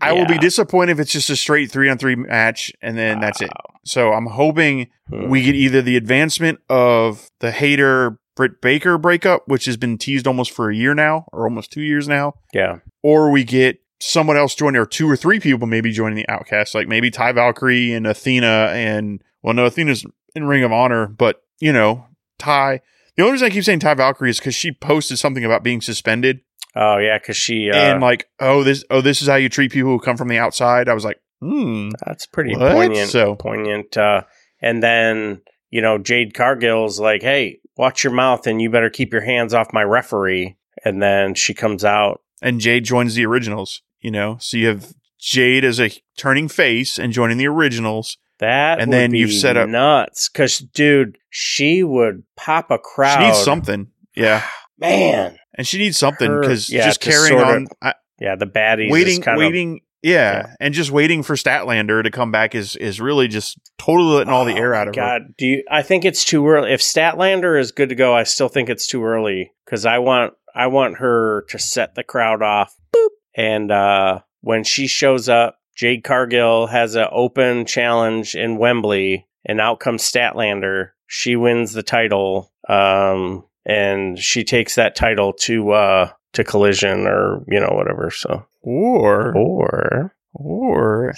I 0.00 0.12
will 0.12 0.26
be 0.26 0.38
disappointed 0.38 0.92
if 0.92 1.00
it's 1.00 1.12
just 1.12 1.28
a 1.30 1.36
straight 1.36 1.70
three 1.70 1.88
on 1.88 1.98
three 1.98 2.14
match 2.16 2.72
and 2.80 2.96
then 2.96 3.20
that's 3.20 3.40
it. 3.42 3.50
So 3.84 4.12
I'm 4.12 4.26
hoping 4.26 4.88
Hmm. 5.10 5.28
we 5.28 5.42
get 5.42 5.54
either 5.56 5.82
the 5.82 5.96
advancement 5.96 6.60
of 6.70 7.28
the 7.40 7.50
Hayter 7.50 8.18
Britt 8.36 8.60
Baker 8.62 8.96
breakup, 8.96 9.42
which 9.46 9.66
has 9.66 9.76
been 9.76 9.98
teased 9.98 10.26
almost 10.26 10.52
for 10.52 10.70
a 10.70 10.74
year 10.74 10.94
now, 10.94 11.26
or 11.32 11.44
almost 11.44 11.70
two 11.72 11.82
years 11.82 12.08
now, 12.08 12.32
Yeah. 12.54 12.78
or 13.02 13.30
we 13.30 13.44
get 13.44 13.78
someone 14.00 14.36
else 14.38 14.54
joining, 14.54 14.80
or 14.80 14.86
two 14.86 15.08
or 15.10 15.16
three 15.16 15.38
people 15.38 15.66
maybe 15.66 15.92
joining 15.92 16.16
the 16.16 16.28
Outcast, 16.28 16.74
like 16.74 16.88
maybe 16.88 17.10
Ty 17.10 17.32
Valkyrie 17.32 17.92
and 17.92 18.06
Athena, 18.06 18.70
and 18.72 19.20
well, 19.42 19.52
no, 19.54 19.66
Athena's 19.66 20.04
in 20.34 20.44
Ring 20.44 20.64
of 20.64 20.72
Honor, 20.72 21.06
but 21.06 21.42
you 21.60 21.72
know, 21.72 22.06
Ty. 22.38 22.80
The 23.16 23.22
only 23.22 23.32
reason 23.32 23.46
I 23.46 23.50
keep 23.50 23.64
saying 23.64 23.80
Ty 23.80 23.94
Valkyrie 23.94 24.30
is 24.30 24.38
because 24.38 24.54
she 24.54 24.72
posted 24.72 25.18
something 25.18 25.44
about 25.44 25.62
being 25.62 25.80
suspended, 25.82 26.40
Oh, 26.74 26.96
yeah. 26.96 27.18
Because 27.18 27.36
she. 27.36 27.70
Uh, 27.70 27.76
and 27.76 28.00
like, 28.00 28.28
oh, 28.40 28.64
this, 28.64 28.82
oh, 28.88 29.02
this 29.02 29.20
is 29.20 29.28
how 29.28 29.34
you 29.34 29.50
treat 29.50 29.70
people 29.72 29.90
who 29.90 29.98
come 29.98 30.16
from 30.16 30.28
the 30.28 30.38
outside. 30.38 30.88
I 30.88 30.94
was 30.94 31.04
like, 31.04 31.20
hmm, 31.40 31.90
That's 32.06 32.24
pretty 32.26 32.56
What? 32.56 32.72
poignant. 32.72 33.10
So- 33.10 33.34
poignant. 33.34 33.94
Uh, 33.96 34.22
and 34.62 34.82
then 34.82 35.42
you 35.70 35.82
know 35.82 35.98
Jade 35.98 36.34
Cargill's 36.34 36.98
like, 37.00 37.20
"Hey, 37.22 37.58
watch 37.76 38.04
your 38.04 38.12
mouth, 38.12 38.46
and 38.46 38.62
you 38.62 38.70
better 38.70 38.90
keep 38.90 39.12
your 39.12 39.22
hands 39.22 39.52
off 39.52 39.72
my 39.72 39.82
referee." 39.82 40.56
And 40.84 41.02
then 41.02 41.34
she 41.34 41.52
comes 41.52 41.84
out. 41.84 42.20
and 42.40 42.60
Jade 42.60 42.84
joins 42.84 43.14
the 43.14 43.26
originals. 43.26 43.82
You 44.00 44.10
know, 44.10 44.36
so 44.40 44.56
you 44.56 44.68
have 44.68 44.94
Jade 45.18 45.64
as 45.64 45.78
a 45.80 45.90
turning 46.16 46.48
face 46.48 46.98
and 46.98 47.12
joining 47.12 47.38
the 47.38 47.46
originals. 47.48 48.16
That 48.42 48.80
And 48.80 48.90
would 48.90 48.96
then 48.96 49.14
you've 49.14 49.32
set 49.32 49.56
up- 49.56 49.68
nuts 49.68 50.28
because, 50.28 50.58
dude, 50.58 51.16
she 51.30 51.82
would 51.82 52.24
pop 52.36 52.70
a 52.70 52.78
crowd. 52.78 53.18
She 53.20 53.26
needs 53.26 53.38
something, 53.42 53.88
yeah, 54.14 54.42
man. 54.78 55.38
and 55.56 55.66
she 55.66 55.78
needs 55.78 55.96
something 55.96 56.30
Her- 56.30 56.40
because 56.40 56.68
yeah, 56.70 56.84
just 56.84 57.00
carrying 57.00 57.38
on, 57.40 57.66
I, 57.80 57.94
Yeah, 58.20 58.36
the 58.36 58.46
baddies. 58.46 58.90
waiting, 58.90 59.22
waiting, 59.26 59.80
Yeah, 60.02 60.12
Yeah. 60.48 60.54
and 60.60 60.74
just 60.74 60.90
waiting 60.90 61.22
for 61.22 61.36
Statlander 61.36 62.02
to 62.02 62.10
come 62.10 62.32
back 62.32 62.54
is 62.56 62.74
is 62.76 63.00
really 63.00 63.28
just 63.28 63.56
totally 63.78 64.16
letting 64.16 64.32
all 64.32 64.44
the 64.44 64.54
air 64.56 64.74
out 64.74 64.88
of 64.88 64.96
her. 64.96 65.00
Oh 65.00 65.06
God, 65.06 65.22
do 65.38 65.46
you? 65.46 65.64
I 65.70 65.82
think 65.82 66.04
it's 66.04 66.24
too 66.24 66.46
early. 66.48 66.72
If 66.72 66.80
Statlander 66.80 67.58
is 67.58 67.70
good 67.70 67.88
to 67.90 67.94
go, 67.94 68.12
I 68.14 68.24
still 68.24 68.48
think 68.48 68.68
it's 68.68 68.86
too 68.88 69.04
early 69.04 69.52
because 69.64 69.86
I 69.86 69.98
want 69.98 70.34
I 70.54 70.66
want 70.66 70.96
her 70.98 71.44
to 71.50 71.58
set 71.60 71.94
the 71.94 72.02
crowd 72.02 72.42
off. 72.42 72.74
Boop. 72.94 73.08
And 73.36 73.70
uh, 73.70 74.18
when 74.40 74.64
she 74.64 74.88
shows 74.88 75.28
up, 75.28 75.56
Jade 75.76 76.04
Cargill 76.04 76.66
has 76.66 76.94
an 76.94 77.06
open 77.10 77.64
challenge 77.66 78.34
in 78.34 78.58
Wembley, 78.58 79.26
and 79.44 79.60
out 79.60 79.80
comes 79.80 80.02
Statlander. 80.02 80.90
She 81.06 81.36
wins 81.36 81.72
the 81.72 81.82
title, 81.82 82.52
um, 82.68 83.44
and 83.64 84.18
she 84.18 84.44
takes 84.44 84.74
that 84.74 84.94
title 84.94 85.32
to 85.40 85.70
uh, 85.72 86.10
to 86.34 86.44
Collision 86.44 87.06
or 87.06 87.44
you 87.48 87.60
know 87.60 87.70
whatever. 87.72 88.10
So 88.10 88.44
Or 88.62 89.36
or 89.36 90.14
or 90.34 91.12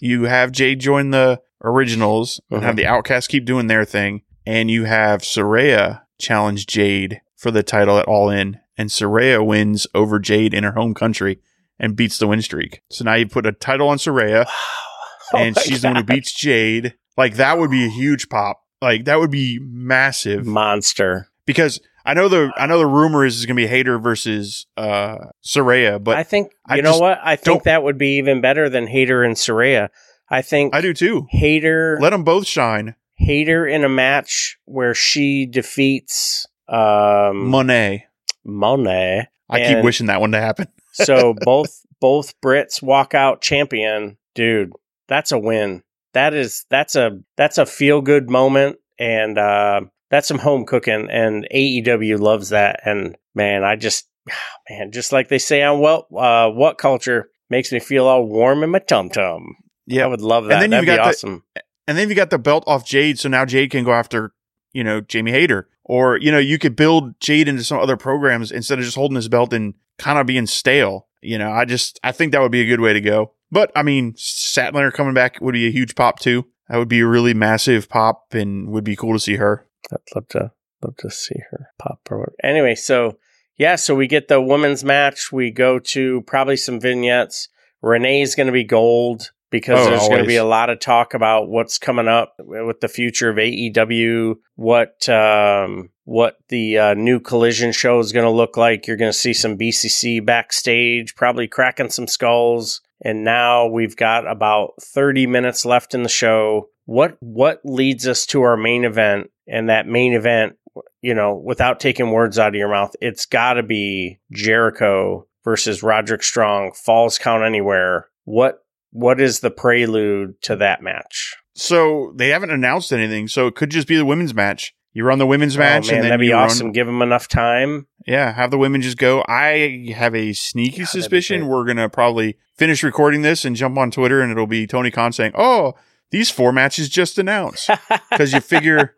you 0.00 0.24
have 0.24 0.52
Jade 0.52 0.80
join 0.80 1.10
the 1.10 1.40
originals 1.62 2.40
and 2.50 2.62
have 2.62 2.74
Mhm. 2.74 2.78
the 2.78 2.86
Outcasts 2.86 3.28
keep 3.28 3.44
doing 3.44 3.66
their 3.66 3.84
thing, 3.84 4.22
and 4.46 4.70
you 4.70 4.84
have 4.84 5.22
Saraya 5.22 6.02
challenge 6.18 6.66
Jade 6.66 7.20
for 7.36 7.50
the 7.50 7.62
title 7.62 7.98
at 7.98 8.06
All 8.06 8.28
In, 8.30 8.58
and 8.76 8.90
Saraya 8.90 9.44
wins 9.44 9.86
over 9.94 10.18
Jade 10.18 10.52
in 10.54 10.64
her 10.64 10.72
home 10.72 10.94
country 10.94 11.38
and 11.80 11.96
beats 11.96 12.18
the 12.18 12.28
win 12.28 12.40
streak. 12.42 12.82
So 12.90 13.04
now 13.04 13.14
you 13.14 13.26
put 13.26 13.46
a 13.46 13.52
title 13.52 13.88
on 13.88 13.98
Saraya, 13.98 14.46
and 15.34 15.56
Oh 15.56 15.60
my 15.60 15.62
she's 15.62 15.82
the 15.82 15.88
one 15.88 15.96
who 15.96 16.04
beats 16.04 16.32
Jade. 16.32 16.94
Like 17.16 17.34
that 17.34 17.58
would 17.58 17.70
be 17.70 17.84
a 17.84 17.88
huge 17.90 18.28
pop. 18.28 18.62
Like 18.80 19.06
that 19.06 19.18
would 19.18 19.30
be 19.32 19.58
massive 19.60 20.46
monster. 20.46 21.28
because 21.44 21.80
I 22.04 22.14
know 22.14 22.28
the 22.28 22.50
I 22.56 22.66
know 22.66 22.78
the 22.78 22.86
rumor 22.86 23.24
is 23.26 23.36
it's 23.36 23.46
gonna 23.46 23.56
be 23.56 23.66
Hayter 23.66 23.98
versus 23.98 24.66
uh 24.76 25.16
Saraya, 25.44 26.02
but 26.02 26.16
I 26.16 26.22
think 26.22 26.52
I 26.66 26.76
you 26.76 26.82
know 26.82 26.98
what? 26.98 27.18
I 27.22 27.36
think 27.36 27.64
that 27.64 27.82
would 27.82 27.98
be 27.98 28.16
even 28.18 28.40
better 28.40 28.68
than 28.70 28.86
Hayter 28.86 29.22
and 29.22 29.36
Saraya. 29.36 29.88
I 30.30 30.42
think 30.42 30.74
I 30.74 30.80
do 30.80 30.94
too. 30.94 31.26
Hayter 31.30 31.98
Let 32.00 32.10
them 32.10 32.24
both 32.24 32.46
shine. 32.46 32.94
Hayter 33.16 33.66
in 33.66 33.84
a 33.84 33.88
match 33.88 34.58
where 34.64 34.94
she 34.94 35.44
defeats 35.44 36.46
um 36.68 37.50
Moné. 37.52 38.04
Moné. 38.46 39.26
I 39.50 39.58
keep 39.66 39.84
wishing 39.84 40.06
that 40.06 40.20
one 40.20 40.32
to 40.32 40.40
happen. 40.40 40.68
So 41.04 41.34
both 41.34 41.82
both 42.00 42.38
Brits 42.40 42.82
walk 42.82 43.14
out 43.14 43.40
champion. 43.42 44.16
Dude, 44.34 44.72
that's 45.08 45.32
a 45.32 45.38
win. 45.38 45.82
That 46.14 46.34
is 46.34 46.64
that's 46.70 46.96
a 46.96 47.20
that's 47.36 47.58
a 47.58 47.66
feel 47.66 48.00
good 48.02 48.28
moment 48.30 48.76
and 48.98 49.38
uh 49.38 49.82
that's 50.10 50.26
some 50.28 50.38
home 50.38 50.64
cooking 50.66 51.08
and 51.10 51.46
AEW 51.54 52.18
loves 52.18 52.48
that 52.50 52.80
and 52.84 53.16
man, 53.34 53.62
I 53.64 53.76
just 53.76 54.08
man, 54.70 54.92
just 54.92 55.12
like 55.12 55.28
they 55.28 55.38
say 55.38 55.62
on 55.62 55.78
what 55.80 56.06
uh 56.16 56.50
what 56.50 56.78
culture 56.78 57.30
makes 57.48 57.72
me 57.72 57.80
feel 57.80 58.06
all 58.06 58.24
warm 58.26 58.62
in 58.62 58.70
my 58.70 58.78
tum 58.78 59.08
tum. 59.10 59.56
Yeah. 59.86 60.04
I 60.04 60.06
would 60.06 60.20
love 60.20 60.44
And 60.44 60.52
that. 60.52 60.60
then 60.60 60.70
That'd 60.70 60.86
be 60.86 60.96
got 60.96 61.02
the- 61.04 61.08
awesome. 61.10 61.44
And 61.88 61.98
then 61.98 62.08
you 62.08 62.14
got 62.14 62.30
the 62.30 62.38
belt 62.38 62.62
off 62.68 62.86
Jade, 62.86 63.18
so 63.18 63.28
now 63.28 63.44
Jade 63.44 63.72
can 63.72 63.82
go 63.84 63.92
after, 63.92 64.32
you 64.72 64.84
know, 64.84 65.00
Jamie 65.00 65.32
Hayter. 65.32 65.68
Or, 65.90 66.18
you 66.18 66.30
know, 66.30 66.38
you 66.38 66.56
could 66.56 66.76
build 66.76 67.18
Jade 67.18 67.48
into 67.48 67.64
some 67.64 67.80
other 67.80 67.96
programs 67.96 68.52
instead 68.52 68.78
of 68.78 68.84
just 68.84 68.96
holding 68.96 69.16
his 69.16 69.26
belt 69.26 69.52
and 69.52 69.74
kind 69.98 70.20
of 70.20 70.26
being 70.26 70.46
stale. 70.46 71.08
You 71.20 71.36
know, 71.36 71.50
I 71.50 71.64
just 71.64 71.98
I 72.04 72.12
think 72.12 72.30
that 72.30 72.40
would 72.40 72.52
be 72.52 72.60
a 72.60 72.66
good 72.66 72.78
way 72.78 72.92
to 72.92 73.00
go. 73.00 73.32
But 73.50 73.72
I 73.74 73.82
mean, 73.82 74.12
Statlander 74.12 74.92
coming 74.92 75.14
back 75.14 75.40
would 75.40 75.54
be 75.54 75.66
a 75.66 75.72
huge 75.72 75.96
pop 75.96 76.20
too. 76.20 76.46
That 76.68 76.76
would 76.76 76.86
be 76.88 77.00
a 77.00 77.08
really 77.08 77.34
massive 77.34 77.88
pop 77.88 78.32
and 78.34 78.68
would 78.68 78.84
be 78.84 78.94
cool 78.94 79.14
to 79.14 79.18
see 79.18 79.34
her. 79.34 79.66
I'd 79.90 79.98
love 80.14 80.28
to 80.28 80.52
love 80.80 80.96
to 80.98 81.10
see 81.10 81.40
her 81.50 81.70
pop 81.76 81.98
or 82.08 82.20
whatever. 82.20 82.36
Anyway, 82.44 82.76
so 82.76 83.18
yeah, 83.56 83.74
so 83.74 83.96
we 83.96 84.06
get 84.06 84.28
the 84.28 84.40
women's 84.40 84.84
match. 84.84 85.32
We 85.32 85.50
go 85.50 85.80
to 85.80 86.22
probably 86.22 86.56
some 86.56 86.78
vignettes. 86.78 87.48
Renee's 87.82 88.36
going 88.36 88.46
to 88.46 88.52
be 88.52 88.62
gold 88.62 89.32
because 89.50 89.86
Oh, 89.86 89.90
there's 89.90 90.08
going 90.08 90.22
to 90.22 90.26
be 90.26 90.36
a 90.36 90.44
lot 90.44 90.70
of 90.70 90.80
talk 90.80 91.14
about 91.14 91.48
what's 91.48 91.78
coming 91.78 92.08
up 92.08 92.34
with 92.38 92.80
the 92.80 92.88
future 92.88 93.30
of 93.30 93.36
AEW, 93.36 94.36
what 94.56 95.08
um, 95.08 95.90
what 96.04 96.36
the 96.48 96.78
uh, 96.78 96.94
new 96.94 97.20
Collision 97.20 97.72
show 97.72 97.98
is 97.98 98.12
going 98.12 98.24
to 98.26 98.30
look 98.30 98.56
like. 98.56 98.86
You're 98.86 98.96
going 98.96 99.12
to 99.12 99.18
see 99.18 99.32
some 99.32 99.58
BCC 99.58 100.24
backstage, 100.24 101.14
probably 101.14 101.48
cracking 101.48 101.90
some 101.90 102.06
skulls. 102.06 102.80
And 103.02 103.24
now 103.24 103.66
we've 103.66 103.96
got 103.96 104.30
about 104.30 104.74
30 104.80 105.26
minutes 105.26 105.64
left 105.64 105.94
in 105.94 106.02
the 106.02 106.08
show. 106.08 106.68
What 106.84 107.16
what 107.20 107.60
leads 107.64 108.06
us 108.06 108.26
to 108.26 108.42
our 108.42 108.56
main 108.56 108.84
event? 108.84 109.30
And 109.48 109.68
that 109.68 109.86
main 109.86 110.12
event, 110.12 110.56
you 111.00 111.14
know, 111.14 111.34
without 111.34 111.80
taking 111.80 112.10
words 112.10 112.38
out 112.38 112.48
of 112.48 112.54
your 112.54 112.68
mouth, 112.68 112.94
it's 113.00 113.26
got 113.26 113.54
to 113.54 113.62
be 113.62 114.20
Jericho 114.32 115.26
versus 115.44 115.82
Roderick 115.82 116.22
Strong, 116.22 116.72
Falls 116.74 117.18
Count 117.18 117.42
Anywhere. 117.42 118.08
What 118.24 118.62
what 118.90 119.20
is 119.20 119.40
the 119.40 119.50
prelude 119.50 120.40
to 120.42 120.56
that 120.56 120.82
match? 120.82 121.36
So 121.54 122.12
they 122.16 122.28
haven't 122.28 122.50
announced 122.50 122.92
anything, 122.92 123.28
so 123.28 123.46
it 123.46 123.54
could 123.54 123.70
just 123.70 123.88
be 123.88 123.96
the 123.96 124.04
women's 124.04 124.34
match. 124.34 124.74
You 124.92 125.04
run 125.04 125.18
the 125.18 125.26
women's 125.26 125.56
match, 125.56 125.88
oh, 125.88 125.92
man, 125.92 125.96
and 125.96 126.04
then 126.04 126.08
that'd 126.10 126.20
be 126.20 126.26
you 126.28 126.34
run- 126.34 126.44
awesome. 126.46 126.72
Give 126.72 126.86
them 126.86 127.00
enough 127.00 127.28
time. 127.28 127.86
Yeah, 128.06 128.32
have 128.32 128.50
the 128.50 128.58
women 128.58 128.80
just 128.80 128.98
go. 128.98 129.24
I 129.28 129.92
have 129.94 130.14
a 130.16 130.32
sneaky 130.32 130.84
suspicion 130.84 131.46
we're 131.46 131.64
gonna 131.64 131.88
probably 131.88 132.38
finish 132.56 132.82
recording 132.82 133.22
this 133.22 133.44
and 133.44 133.54
jump 133.54 133.78
on 133.78 133.90
Twitter, 133.92 134.20
and 134.20 134.32
it'll 134.32 134.48
be 134.48 134.66
Tony 134.66 134.90
Khan 134.90 135.12
saying, 135.12 135.32
"Oh, 135.36 135.74
these 136.10 136.28
four 136.30 136.52
matches 136.52 136.88
just 136.88 137.18
announced." 137.18 137.70
Because 138.10 138.32
you 138.32 138.40
figure. 138.40 138.94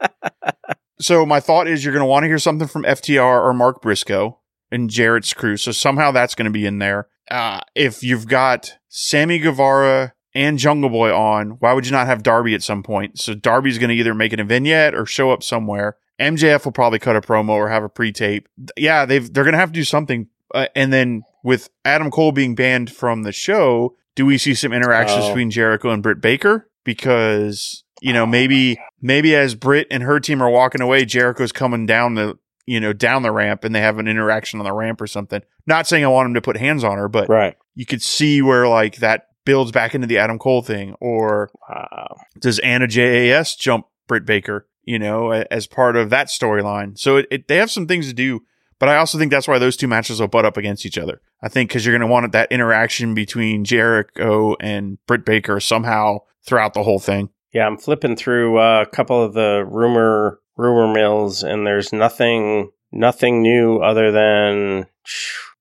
so 0.99 1.27
my 1.27 1.39
thought 1.41 1.69
is 1.69 1.85
you're 1.85 1.93
gonna 1.93 2.07
want 2.07 2.25
to 2.25 2.29
hear 2.29 2.39
something 2.39 2.67
from 2.69 2.85
FTR 2.85 3.43
or 3.43 3.53
Mark 3.53 3.83
Briscoe 3.83 4.39
and 4.71 4.89
Jarrett's 4.89 5.35
crew. 5.35 5.57
So 5.59 5.73
somehow 5.73 6.11
that's 6.11 6.35
gonna 6.35 6.51
be 6.51 6.65
in 6.67 6.79
there. 6.79 7.09
Uh, 7.31 7.61
if 7.75 8.03
you've 8.03 8.27
got 8.27 8.79
Sammy 8.95 9.39
Guevara 9.39 10.13
and 10.35 10.59
Jungle 10.59 10.91
Boy 10.91 11.15
on, 11.17 11.53
why 11.61 11.73
would 11.73 11.87
you 11.87 11.93
not 11.93 12.07
have 12.07 12.23
Darby 12.23 12.55
at 12.55 12.63
some 12.63 12.83
point? 12.83 13.19
So 13.19 13.33
Darby's 13.35 13.79
gonna 13.79 13.95
either 13.95 14.13
make 14.15 14.35
it 14.35 14.41
a 14.41 14.45
vignette 14.45 14.95
or 14.95 15.07
show 15.07 15.31
up 15.31 15.43
somewhere. 15.43 15.97
MJF 16.21 16.67
will 16.67 16.73
probably 16.73 16.99
cut 16.99 17.17
a 17.17 17.23
promo 17.23 17.51
or 17.51 17.71
have 17.71 17.83
a 17.83 17.89
pre-tape. 17.89 18.47
Yeah, 18.77 19.07
they've 19.07 19.33
they're 19.33 19.45
gonna 19.45 19.57
have 19.57 19.71
to 19.71 19.75
do 19.81 19.83
something. 19.85 20.29
Uh, 20.55 20.67
and 20.77 20.93
then 20.93 21.23
with 21.43 21.71
Adam 21.87 22.11
Cole 22.11 22.33
being 22.33 22.55
banned 22.55 22.91
from 22.93 23.23
the 23.23 23.33
show, 23.33 23.97
do 24.15 24.27
we 24.27 24.37
see 24.37 24.53
some 24.55 24.75
interactions 24.75 25.25
Oh. 25.25 25.29
between 25.29 25.51
Jericho 25.51 25.89
and 25.89 26.03
Britt 26.03 26.21
Baker? 26.21 26.69
Because 26.85 27.85
you 28.03 28.13
know 28.13 28.27
maybe 28.27 28.79
maybe 29.01 29.35
as 29.35 29.55
Britt 29.55 29.87
and 29.91 30.03
her 30.03 30.21
team 30.21 30.43
are 30.43 30.51
walking 30.51 30.83
away, 30.83 31.07
Jericho's 31.07 31.53
coming 31.53 31.87
down 31.87 32.15
the 32.15 32.39
you 32.67 32.79
know 32.79 32.93
down 32.93 33.23
the 33.23 33.33
ramp 33.33 33.65
and 33.65 33.75
they 33.75 33.81
have 33.81 33.99
an 33.99 34.07
interaction 34.07 34.61
on 34.61 34.65
the 34.65 34.73
ramp 34.75 35.01
or 35.01 35.07
something. 35.07 35.41
Not 35.67 35.87
saying 35.87 36.05
I 36.05 36.09
want 36.09 36.27
him 36.27 36.35
to 36.35 36.43
put 36.43 36.59
hands 36.59 36.85
on 36.85 36.99
her, 36.99 37.09
but 37.09 37.29
Right. 37.31 37.57
You 37.75 37.87
could 37.87 38.03
see 38.03 38.43
where 38.43 38.69
like 38.69 38.97
that 38.97 39.29
builds 39.45 39.73
back 39.73 39.95
into 39.95 40.07
the 40.07 40.19
Adam 40.19 40.39
Cole 40.39 40.63
thing. 40.63 40.95
Or 41.01 41.51
Wow. 41.69 42.17
does 42.39 42.59
Anna 42.61 42.87
JAS 42.87 43.57
jump 43.57 43.87
Britt 44.07 44.25
Baker, 44.25 44.67
you 44.85 44.99
know, 44.99 45.31
as 45.33 45.67
part 45.67 45.97
of 45.97 46.11
that 46.11 46.29
storyline? 46.29 46.99
So 46.99 47.17
it, 47.17 47.27
it, 47.31 47.49
they 47.49 47.57
have 47.57 47.71
some 47.71 47.87
things 47.87 48.07
to 48.09 48.13
do, 48.15 48.41
but 48.79 48.89
I 48.89 48.97
also 48.97 49.19
think 49.19 49.31
that's 49.31 49.49
why 49.49 49.59
those 49.59 49.77
two 49.77 49.89
matches 49.89 50.21
will 50.21 50.29
butt 50.29 50.45
up 50.45 50.57
against 50.57 50.87
each 50.87 50.99
other. 50.99 51.21
I 51.43 51.49
think 51.49 51.71
because 51.71 51.85
you're 51.85 51.93
going 51.97 52.09
to 52.09 52.13
want 52.13 52.31
that 52.33 52.53
interaction 52.53 53.15
between 53.15 53.65
Jericho 53.65 54.55
and 54.61 54.99
Britt 55.07 55.25
Baker 55.25 55.59
somehow 55.61 56.19
throughout 56.45 56.75
the 56.75 56.83
whole 56.85 56.99
thing. 57.01 57.31
Yeah, 57.53 57.67
I'm 57.67 57.79
flipping 57.79 58.17
through 58.17 58.59
uh, 58.59 58.85
a 58.87 58.91
couple 58.91 59.23
of 59.23 59.35
the 59.35 59.65
rumor 59.69 60.39
rumor 60.57 60.93
mills, 60.93 61.43
and 61.43 61.67
there's 61.67 61.93
nothing 61.93 62.71
nothing 62.93 63.43
new 63.43 63.79
other 63.79 64.11
than 64.13 64.87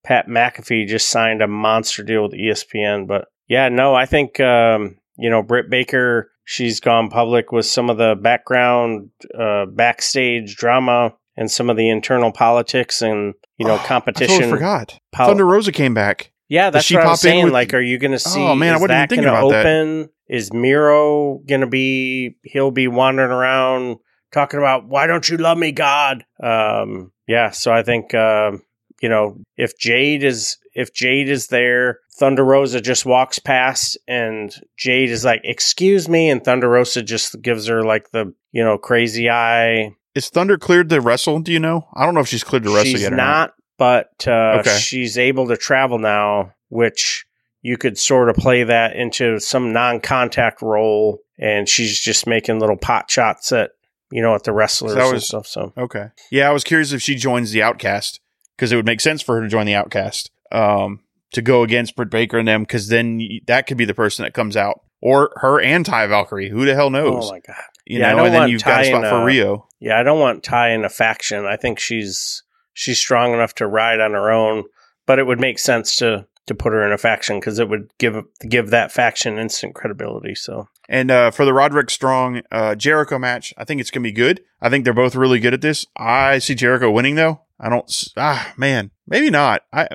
Pat 0.04 0.28
McAfee 0.28 0.88
just 0.88 1.10
signed 1.10 1.42
a 1.42 1.48
monster 1.48 2.04
deal 2.04 2.24
with 2.24 2.34
ESPN. 2.34 3.08
But 3.08 3.28
yeah, 3.48 3.70
no, 3.70 3.94
I 3.96 4.06
think 4.06 4.40
um, 4.40 4.98
you 5.18 5.30
know 5.30 5.42
Britt 5.44 5.70
Baker. 5.70 6.32
She's 6.44 6.80
gone 6.80 7.10
public 7.10 7.52
with 7.52 7.66
some 7.68 7.90
of 7.90 7.98
the 7.98 8.16
background, 8.20 9.10
uh, 9.38 9.66
backstage 9.68 10.56
drama, 10.56 11.14
and 11.38 11.50
some 11.50 11.70
of 11.70 11.78
the 11.78 11.90
internal 11.90 12.32
politics 12.32 13.02
and 13.02 13.36
you 13.58 13.66
know 13.66 13.74
Oh, 13.76 13.78
I 13.80 13.86
competition. 13.86 14.36
totally 14.40 14.52
forgot. 14.52 15.00
Thunder 15.16 15.46
Rosa 15.46 15.72
came 15.72 15.94
back. 15.94 16.32
Yeah, 16.50 16.70
that's 16.72 16.84
she 16.86 16.96
what 16.96 17.06
I 17.06 17.10
was 17.12 17.24
in 17.24 17.30
saying. 17.32 17.44
with- 17.46 17.54
like, 17.54 17.74
are 17.74 17.80
you 17.80 17.98
going 17.98 18.12
to 18.12 18.20
see? 18.20 18.42
Oh, 18.42 18.56
man, 18.56 18.74
I 18.74 18.78
wasn't 18.78 18.92
even 18.92 18.98
that 19.02 19.10
thinking 19.10 19.28
about 19.30 19.50
that. 19.52 19.66
open? 19.66 20.10
Is 20.28 20.52
Miro 20.52 21.38
going 21.48 21.62
to 21.62 21.68
be? 21.68 22.36
He'll 22.44 22.72
be 22.72 22.88
wandering 22.90 23.32
around 23.32 23.98
talking 24.34 24.58
about 24.58 24.86
why 24.88 25.08
don't 25.08 25.30
you 25.30 25.38
love 25.38 25.58
me, 25.58 25.72
God? 25.72 26.26
Um, 26.44 27.12
yeah. 27.28 27.52
So 27.52 27.72
I 27.72 27.84
think 27.84 28.14
um, 28.16 28.64
you 29.02 29.10
know 29.10 29.38
if 29.58 29.78
Jade 29.78 30.24
is 30.24 30.58
if 30.74 30.94
Jade 30.94 31.28
is 31.30 31.48
there, 31.48 32.00
Thunder 32.18 32.46
Rosa 32.46 32.80
just 32.80 33.06
walks 33.06 33.40
past, 33.40 33.98
and 34.08 34.56
Jade 34.78 35.10
is 35.10 35.26
like, 35.26 35.42
"Excuse 35.44 36.08
me," 36.08 36.30
and 36.30 36.44
Thunder 36.44 36.70
Rosa 36.70 37.02
just 37.02 37.42
gives 37.42 37.68
her 37.68 37.84
like 37.84 38.12
the 38.12 38.34
you 38.52 38.64
know 38.64 38.78
crazy 38.78 39.30
eye. 39.30 39.94
Is 40.16 40.30
Thunder 40.30 40.58
cleared 40.58 40.90
to 40.90 41.02
wrestle? 41.02 41.40
Do 41.40 41.52
you 41.52 41.60
know? 41.60 41.88
I 41.94 42.06
don't 42.06 42.14
know 42.14 42.22
if 42.22 42.28
she's 42.28 42.44
cleared 42.44 42.64
to 42.64 42.70
wrestle 42.70 42.92
She's 42.92 43.02
yet 43.02 43.14
or 43.14 43.18
not, 43.18 43.54
but 43.78 44.10
uh, 44.28 44.60
Okay. 44.60 44.78
she's 44.78 45.18
able 45.18 45.48
to 45.48 45.58
travel 45.58 46.00
now, 46.00 46.54
which 46.70 47.26
you 47.62 47.78
could 47.78 47.98
sort 47.98 48.28
of 48.30 48.36
play 48.36 48.64
that 48.64 48.96
into 48.96 49.40
some 49.40 49.72
non-contact 49.72 50.62
role, 50.62 51.20
and 51.38 51.68
she's 51.70 52.00
just 52.00 52.26
making 52.28 52.60
little 52.60 52.76
pot 52.78 53.10
shots 53.12 53.52
at 53.52 53.72
you 54.12 54.22
know 54.22 54.36
at 54.36 54.44
the 54.44 54.52
wrestlers 54.54 54.96
that 54.96 55.04
and 55.04 55.14
was- 55.14 55.28
stuff. 55.28 55.48
So 55.48 55.74
Okay. 55.78 56.08
Yeah, 56.32 56.50
I 56.50 56.54
was 56.54 56.64
curious 56.64 56.92
if 56.94 57.02
she 57.02 57.16
joins 57.16 57.52
the 57.52 57.62
Outcast 57.62 58.20
because 58.62 58.72
it 58.72 58.76
would 58.76 58.86
make 58.86 59.02
sense 59.02 59.24
for 59.24 59.38
her 59.38 59.42
to 59.42 59.48
join 59.48 59.66
the 59.66 59.74
Outcast. 59.74 60.30
Um, 60.52 61.00
to 61.34 61.42
go 61.42 61.64
against 61.64 61.96
Britt 61.96 62.12
Baker 62.12 62.38
and 62.38 62.48
them 62.48 62.62
because 62.62 62.90
then 62.90 63.28
that 63.48 63.66
could 63.66 63.78
be 63.78 63.86
the 63.86 63.96
person 63.96 64.22
that 64.24 64.36
comes 64.36 64.56
out 64.56 64.82
or 65.02 65.32
her 65.38 65.60
and 65.60 65.84
Ty 65.84 66.06
Valkyrie. 66.08 66.50
Who 66.50 66.64
the 66.66 66.76
hell 66.76 66.92
knows? 66.92 67.26
Oh 67.28 67.32
my 67.32 67.40
god. 67.40 67.56
you 67.88 68.00
Yeah, 68.00 68.10
I 68.10 68.12
know, 68.12 68.18
don't 68.18 68.26
and 68.28 68.34
then 68.36 68.42
want 68.42 68.52
you've 68.52 68.64
got 68.64 68.82
a 68.82 68.84
Ty 68.84 68.90
spot 68.90 69.04
in 69.06 69.10
for 69.10 69.22
a- 69.22 69.26
Rio. 69.26 69.68
Yeah, 69.80 70.00
I 70.00 70.04
don't 70.04 70.20
want 70.20 70.44
Ty 70.44 70.72
in 70.74 70.84
a 70.86 70.90
faction. 70.90 71.46
I 71.46 71.56
think 71.56 71.80
she's 71.80 72.44
she's 72.74 73.00
strong 73.00 73.34
enough 73.34 73.56
to 73.56 73.66
ride 73.68 74.00
on 74.00 74.12
her 74.12 74.30
own, 74.30 74.66
but 75.08 75.18
it 75.18 75.26
would 75.26 75.40
make 75.40 75.58
sense 75.58 75.96
to 75.96 76.28
to 76.52 76.64
put 76.64 76.74
her 76.74 76.86
in 76.86 76.92
a 76.92 76.98
faction 76.98 77.40
because 77.40 77.60
it 77.60 77.70
would 77.70 77.90
give 77.98 78.24
give 78.48 78.70
that 78.70 78.92
faction 78.92 79.38
instant 79.38 79.76
credibility. 79.76 80.36
So 80.36 80.68
And 80.90 81.10
uh, 81.12 81.32
for 81.32 81.46
the 81.46 81.54
Roderick 81.54 81.90
Strong 81.90 82.42
uh, 82.52 82.76
Jericho 82.76 83.18
match, 83.18 83.54
I 83.58 83.64
think 83.64 83.82
it's 83.82 83.92
gonna 83.92 84.04
be 84.04 84.12
good. 84.12 84.42
I 84.62 84.70
think 84.70 84.84
they're 84.84 84.94
both 84.94 85.16
really 85.16 85.40
good 85.40 85.54
at 85.54 85.62
this. 85.62 85.86
I 85.96 86.40
see 86.40 86.56
Jericho 86.56 86.92
winning 86.92 87.16
though. 87.16 87.42
I 87.60 87.70
don't. 87.70 87.92
Ah, 88.18 88.54
man, 88.58 88.92
maybe 89.08 89.30
not. 89.30 89.64
I 89.72 89.88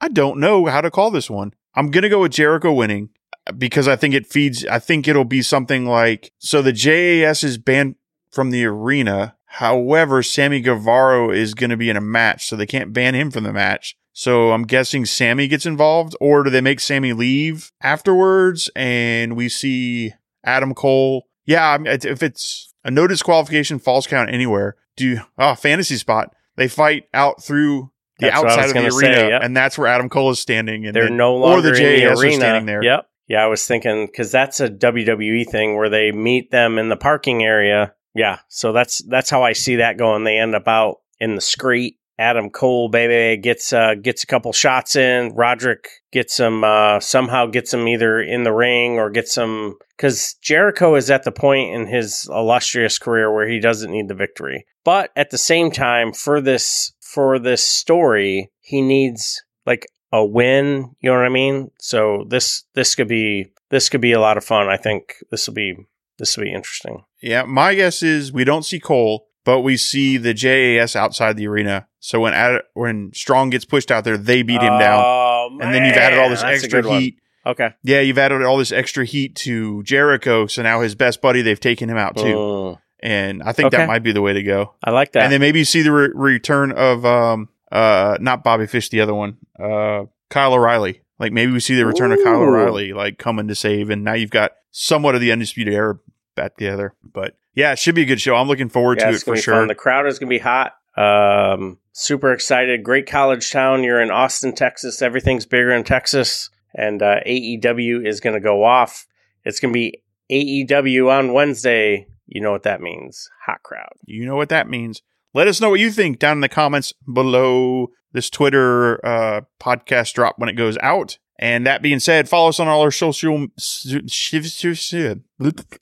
I 0.00 0.08
don't 0.08 0.40
know 0.40 0.66
how 0.66 0.80
to 0.80 0.90
call 0.90 1.10
this 1.10 1.30
one. 1.30 1.52
I'm 1.74 1.90
gonna 1.90 2.08
go 2.08 2.22
with 2.22 2.32
Jericho 2.32 2.72
winning 2.72 3.10
because 3.56 3.88
I 3.88 3.96
think 3.96 4.14
it 4.14 4.26
feeds. 4.26 4.64
I 4.66 4.78
think 4.78 5.06
it'll 5.06 5.24
be 5.24 5.42
something 5.42 5.86
like 5.86 6.32
so. 6.38 6.62
The 6.62 6.72
JAS 6.72 7.44
is 7.44 7.58
banned 7.58 7.96
from 8.30 8.50
the 8.50 8.64
arena. 8.64 9.36
However, 9.46 10.22
Sammy 10.22 10.60
Guevara 10.60 11.28
is 11.28 11.54
going 11.54 11.70
to 11.70 11.76
be 11.76 11.88
in 11.88 11.96
a 11.96 12.00
match, 12.00 12.46
so 12.46 12.56
they 12.56 12.66
can't 12.66 12.92
ban 12.92 13.14
him 13.14 13.30
from 13.30 13.44
the 13.44 13.52
match. 13.52 13.96
So 14.16 14.52
I'm 14.52 14.62
guessing 14.62 15.04
Sammy 15.04 15.48
gets 15.48 15.66
involved, 15.66 16.14
or 16.20 16.44
do 16.44 16.50
they 16.50 16.60
make 16.60 16.78
Sammy 16.80 17.12
leave 17.12 17.72
afterwards? 17.82 18.70
And 18.76 19.36
we 19.36 19.48
see 19.48 20.12
Adam 20.44 20.72
Cole. 20.72 21.24
Yeah, 21.44 21.68
I 21.72 21.78
mean, 21.78 21.92
if 21.92 22.22
it's 22.22 22.72
a 22.84 22.90
no 22.90 23.06
disqualification, 23.06 23.80
falls 23.80 24.06
count 24.06 24.30
anywhere, 24.32 24.76
do 24.96 25.18
oh 25.36 25.54
fantasy 25.56 25.96
spot. 25.96 26.32
They 26.56 26.68
fight 26.68 27.04
out 27.12 27.42
through 27.42 27.90
the 28.20 28.26
That's 28.26 28.36
outside 28.36 28.62
of 28.62 28.68
the 28.68 28.74
gonna 28.74 28.90
say, 28.92 29.08
arena, 29.08 29.28
yep. 29.30 29.42
and 29.42 29.56
that's 29.56 29.76
where 29.76 29.88
Adam 29.88 30.08
Cole 30.08 30.30
is 30.30 30.38
standing. 30.38 30.86
And 30.86 30.94
they're 30.94 31.08
then- 31.08 31.16
no 31.16 31.34
or 31.34 31.40
longer 31.40 31.62
the 31.62 31.68
in 31.70 31.74
the 31.74 32.00
JAS 32.06 32.18
are 32.20 32.22
arena. 32.22 32.36
standing 32.36 32.66
there. 32.66 32.82
Yep. 32.84 33.06
Yeah, 33.26 33.42
I 33.42 33.46
was 33.46 33.66
thinking 33.66 34.06
because 34.06 34.30
that's 34.30 34.60
a 34.60 34.68
WWE 34.68 35.48
thing 35.50 35.76
where 35.76 35.88
they 35.88 36.12
meet 36.12 36.50
them 36.52 36.78
in 36.78 36.88
the 36.88 36.96
parking 36.96 37.42
area. 37.42 37.94
Yeah, 38.14 38.38
so 38.48 38.72
that's 38.72 39.02
that's 39.08 39.28
how 39.28 39.42
I 39.42 39.54
see 39.54 39.76
that 39.76 39.98
going. 39.98 40.22
They 40.22 40.38
end 40.38 40.54
up 40.54 40.68
out 40.68 40.98
in 41.18 41.34
the 41.34 41.40
street. 41.40 41.96
Adam 42.18 42.48
Cole, 42.48 42.88
baby, 42.88 43.40
gets 43.40 43.72
uh, 43.72 43.94
gets 43.94 44.22
a 44.22 44.26
couple 44.26 44.52
shots 44.52 44.94
in. 44.94 45.34
Roderick 45.34 45.88
gets 46.12 46.38
him 46.38 46.62
uh, 46.62 47.00
somehow 47.00 47.46
gets 47.46 47.74
him 47.74 47.88
either 47.88 48.20
in 48.20 48.44
the 48.44 48.52
ring 48.52 48.98
or 48.98 49.10
gets 49.10 49.36
him 49.36 49.74
because 49.96 50.34
Jericho 50.40 50.94
is 50.94 51.10
at 51.10 51.24
the 51.24 51.32
point 51.32 51.74
in 51.74 51.86
his 51.86 52.28
illustrious 52.32 52.98
career 52.98 53.32
where 53.32 53.48
he 53.48 53.58
doesn't 53.58 53.90
need 53.90 54.08
the 54.08 54.14
victory. 54.14 54.66
But 54.84 55.10
at 55.16 55.30
the 55.30 55.38
same 55.38 55.70
time, 55.70 56.12
for 56.12 56.40
this 56.40 56.92
for 57.00 57.38
this 57.38 57.62
story, 57.62 58.50
he 58.60 58.80
needs 58.80 59.42
like 59.66 59.86
a 60.12 60.24
win. 60.24 60.94
You 61.00 61.10
know 61.10 61.16
what 61.16 61.26
I 61.26 61.30
mean? 61.30 61.70
So 61.80 62.24
this 62.28 62.64
this 62.74 62.94
could 62.94 63.08
be 63.08 63.50
this 63.70 63.88
could 63.88 64.00
be 64.00 64.12
a 64.12 64.20
lot 64.20 64.36
of 64.36 64.44
fun. 64.44 64.68
I 64.68 64.76
think 64.76 65.16
this 65.30 65.48
will 65.48 65.54
be 65.54 65.76
this 66.18 66.36
will 66.36 66.44
be 66.44 66.52
interesting. 66.52 67.04
Yeah, 67.20 67.42
my 67.42 67.74
guess 67.74 68.02
is 68.02 68.32
we 68.32 68.44
don't 68.44 68.64
see 68.64 68.78
Cole, 68.78 69.26
but 69.44 69.60
we 69.60 69.76
see 69.76 70.16
the 70.16 70.34
JAS 70.34 70.96
outside 70.96 71.36
the 71.36 71.46
arena. 71.46 71.86
So 72.00 72.20
when 72.20 72.34
Ad- 72.34 72.62
when 72.74 73.12
Strong 73.14 73.50
gets 73.50 73.64
pushed 73.64 73.90
out 73.90 74.04
there, 74.04 74.16
they 74.16 74.42
beat 74.42 74.60
him 74.62 74.78
down, 74.78 75.02
Oh, 75.04 75.58
and 75.60 75.72
then 75.74 75.84
you've 75.84 75.96
added 75.96 76.18
all 76.18 76.28
this 76.28 76.42
that's 76.42 76.64
extra 76.64 76.82
heat. 76.98 77.18
Okay. 77.46 77.74
Yeah, 77.82 78.00
you've 78.00 78.16
added 78.18 78.42
all 78.42 78.56
this 78.56 78.72
extra 78.72 79.04
heat 79.04 79.36
to 79.36 79.82
Jericho. 79.82 80.46
So 80.46 80.62
now 80.62 80.80
his 80.80 80.94
best 80.94 81.20
buddy, 81.20 81.42
they've 81.42 81.60
taken 81.60 81.90
him 81.90 81.96
out 81.98 82.16
too, 82.16 82.76
and 83.00 83.42
I 83.42 83.52
think 83.52 83.66
Okay. 83.68 83.76
that 83.78 83.86
might 83.86 84.02
be 84.02 84.12
the 84.12 84.22
way 84.22 84.32
to 84.32 84.42
go. 84.42 84.74
I 84.82 84.90
like 84.90 85.12
that. 85.12 85.24
And 85.24 85.32
then 85.32 85.40
maybe 85.40 85.58
you 85.58 85.64
see 85.66 85.82
the 85.82 85.92
re- 85.92 86.10
return 86.14 86.72
of 86.72 87.04
um 87.04 87.48
uh 87.70 88.16
not 88.20 88.44
Bobby 88.44 88.66
Fish, 88.66 88.88
the 88.88 89.00
other 89.02 89.14
one, 89.14 89.36
uh 89.58 90.04
Kyle 90.30 90.54
O'Reilly. 90.54 91.02
Like 91.18 91.32
maybe 91.32 91.52
we 91.52 91.60
see 91.60 91.74
the 91.76 91.86
return 91.86 92.12
of 92.12 92.18
Kyle 92.24 92.40
O'Reilly, 92.42 92.92
like 92.92 93.18
coming 93.18 93.46
to 93.48 93.54
save, 93.54 93.88
and 93.90 94.02
now 94.04 94.14
you've 94.14 94.30
got 94.30 94.52
somewhat 94.72 95.14
of 95.14 95.20
the 95.20 95.30
undisputed 95.30 95.72
era 95.74 95.98
back 96.34 96.56
together. 96.56 96.94
But 97.04 97.36
yeah, 97.54 97.72
it 97.72 97.78
should 97.78 97.94
be 97.94 98.02
a 98.02 98.06
good 98.06 98.20
show. 98.20 98.34
I'm 98.36 98.48
looking 98.48 98.68
forward 98.68 98.98
yeah, 99.00 99.10
to 99.10 99.16
it 99.16 99.22
for 99.22 99.36
sure. 99.36 99.54
fun. 99.54 99.68
The 99.68 99.74
crowd 99.74 100.06
is 100.06 100.18
gonna 100.18 100.30
be 100.30 100.38
hot. 100.38 100.74
Um, 100.96 101.78
super 101.92 102.32
excited. 102.32 102.82
Great 102.82 103.06
college 103.06 103.50
town. 103.50 103.84
You're 103.84 104.00
in 104.00 104.10
Austin, 104.10 104.54
Texas. 104.54 105.02
Everything's 105.02 105.46
bigger 105.46 105.72
in 105.72 105.84
Texas, 105.84 106.50
and 106.74 107.02
uh, 107.02 107.20
AEW 107.26 108.06
is 108.06 108.20
gonna 108.20 108.40
go 108.40 108.64
off. 108.64 109.06
It's 109.44 109.60
gonna 109.60 109.72
be 109.72 110.02
AEW 110.30 111.10
on 111.10 111.32
Wednesday. 111.32 112.08
You 112.26 112.40
know 112.40 112.52
what 112.52 112.62
that 112.62 112.80
means? 112.80 113.28
Hot 113.46 113.62
crowd. 113.62 113.92
You 114.04 114.26
know 114.26 114.36
what 114.36 114.48
that 114.48 114.68
means. 114.68 115.02
Let 115.34 115.48
us 115.48 115.60
know 115.60 115.70
what 115.70 115.80
you 115.80 115.90
think 115.90 116.18
down 116.18 116.38
in 116.38 116.40
the 116.40 116.48
comments 116.48 116.92
below 117.12 117.88
this 118.12 118.30
Twitter 118.30 119.04
uh, 119.04 119.42
podcast 119.60 120.14
drop 120.14 120.38
when 120.38 120.48
it 120.48 120.54
goes 120.54 120.78
out. 120.80 121.18
And 121.38 121.66
that 121.66 121.82
being 121.82 122.00
said, 122.00 122.28
follow 122.28 122.48
us 122.48 122.60
on 122.60 122.68
all 122.68 122.80
our 122.80 122.90
social. 122.92 123.48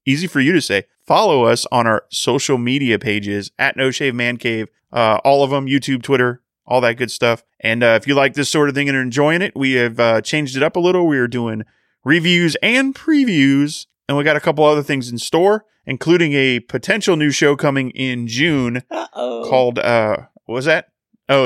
Easy 0.07 0.27
for 0.27 0.41
you 0.41 0.53
to 0.53 0.61
say. 0.63 0.85
Follow 1.05 1.45
us 1.45 1.67
on 1.71 1.87
our 1.87 2.05
social 2.11 2.59
media 2.59 2.99
pages 2.99 3.51
at 3.59 3.77
No 3.77 3.91
Shave 3.91 4.15
Man 4.15 4.37
Cave. 4.37 4.69
Uh, 4.93 5.19
all 5.25 5.43
of 5.45 5.51
them: 5.51 5.67
YouTube, 5.67 6.03
Twitter, 6.03 6.43
all 6.67 6.81
that 6.81 6.97
good 6.97 7.11
stuff. 7.11 7.43
And 7.61 7.83
uh, 7.83 7.99
if 8.01 8.07
you 8.07 8.15
like 8.15 8.35
this 8.35 8.49
sort 8.49 8.69
of 8.69 8.75
thing 8.75 8.89
and 8.89 8.97
are 8.97 9.03
enjoying 9.03 9.43
it, 9.43 9.53
we 9.55 9.73
have 9.73 9.99
uh, 10.01 10.21
changed 10.21 10.57
it 10.57 10.63
up 10.63 10.77
a 10.77 10.81
little. 10.81 11.07
We 11.07 11.19
are 11.19 11.29
doing 11.29 11.65
reviews 12.05 12.57
and 12.63 12.95
previews, 12.95 13.87
and 14.09 14.17
we 14.17 14.25
got 14.25 14.37
a 14.37 14.41
couple 14.41 14.65
other 14.65 14.83
things 14.83 15.11
in 15.11 15.19
store, 15.19 15.65
including 15.87 16.33
a 16.33 16.61
potential 16.61 17.17
new 17.17 17.31
show 17.31 17.57
coming 17.57 17.91
in 17.91 18.27
June 18.27 18.83
Uh-oh. 18.91 19.47
called 19.49 19.79
uh 19.79 20.17
what 20.47 20.55
was 20.55 20.65
that? 20.67 20.89
Oh, 21.29 21.45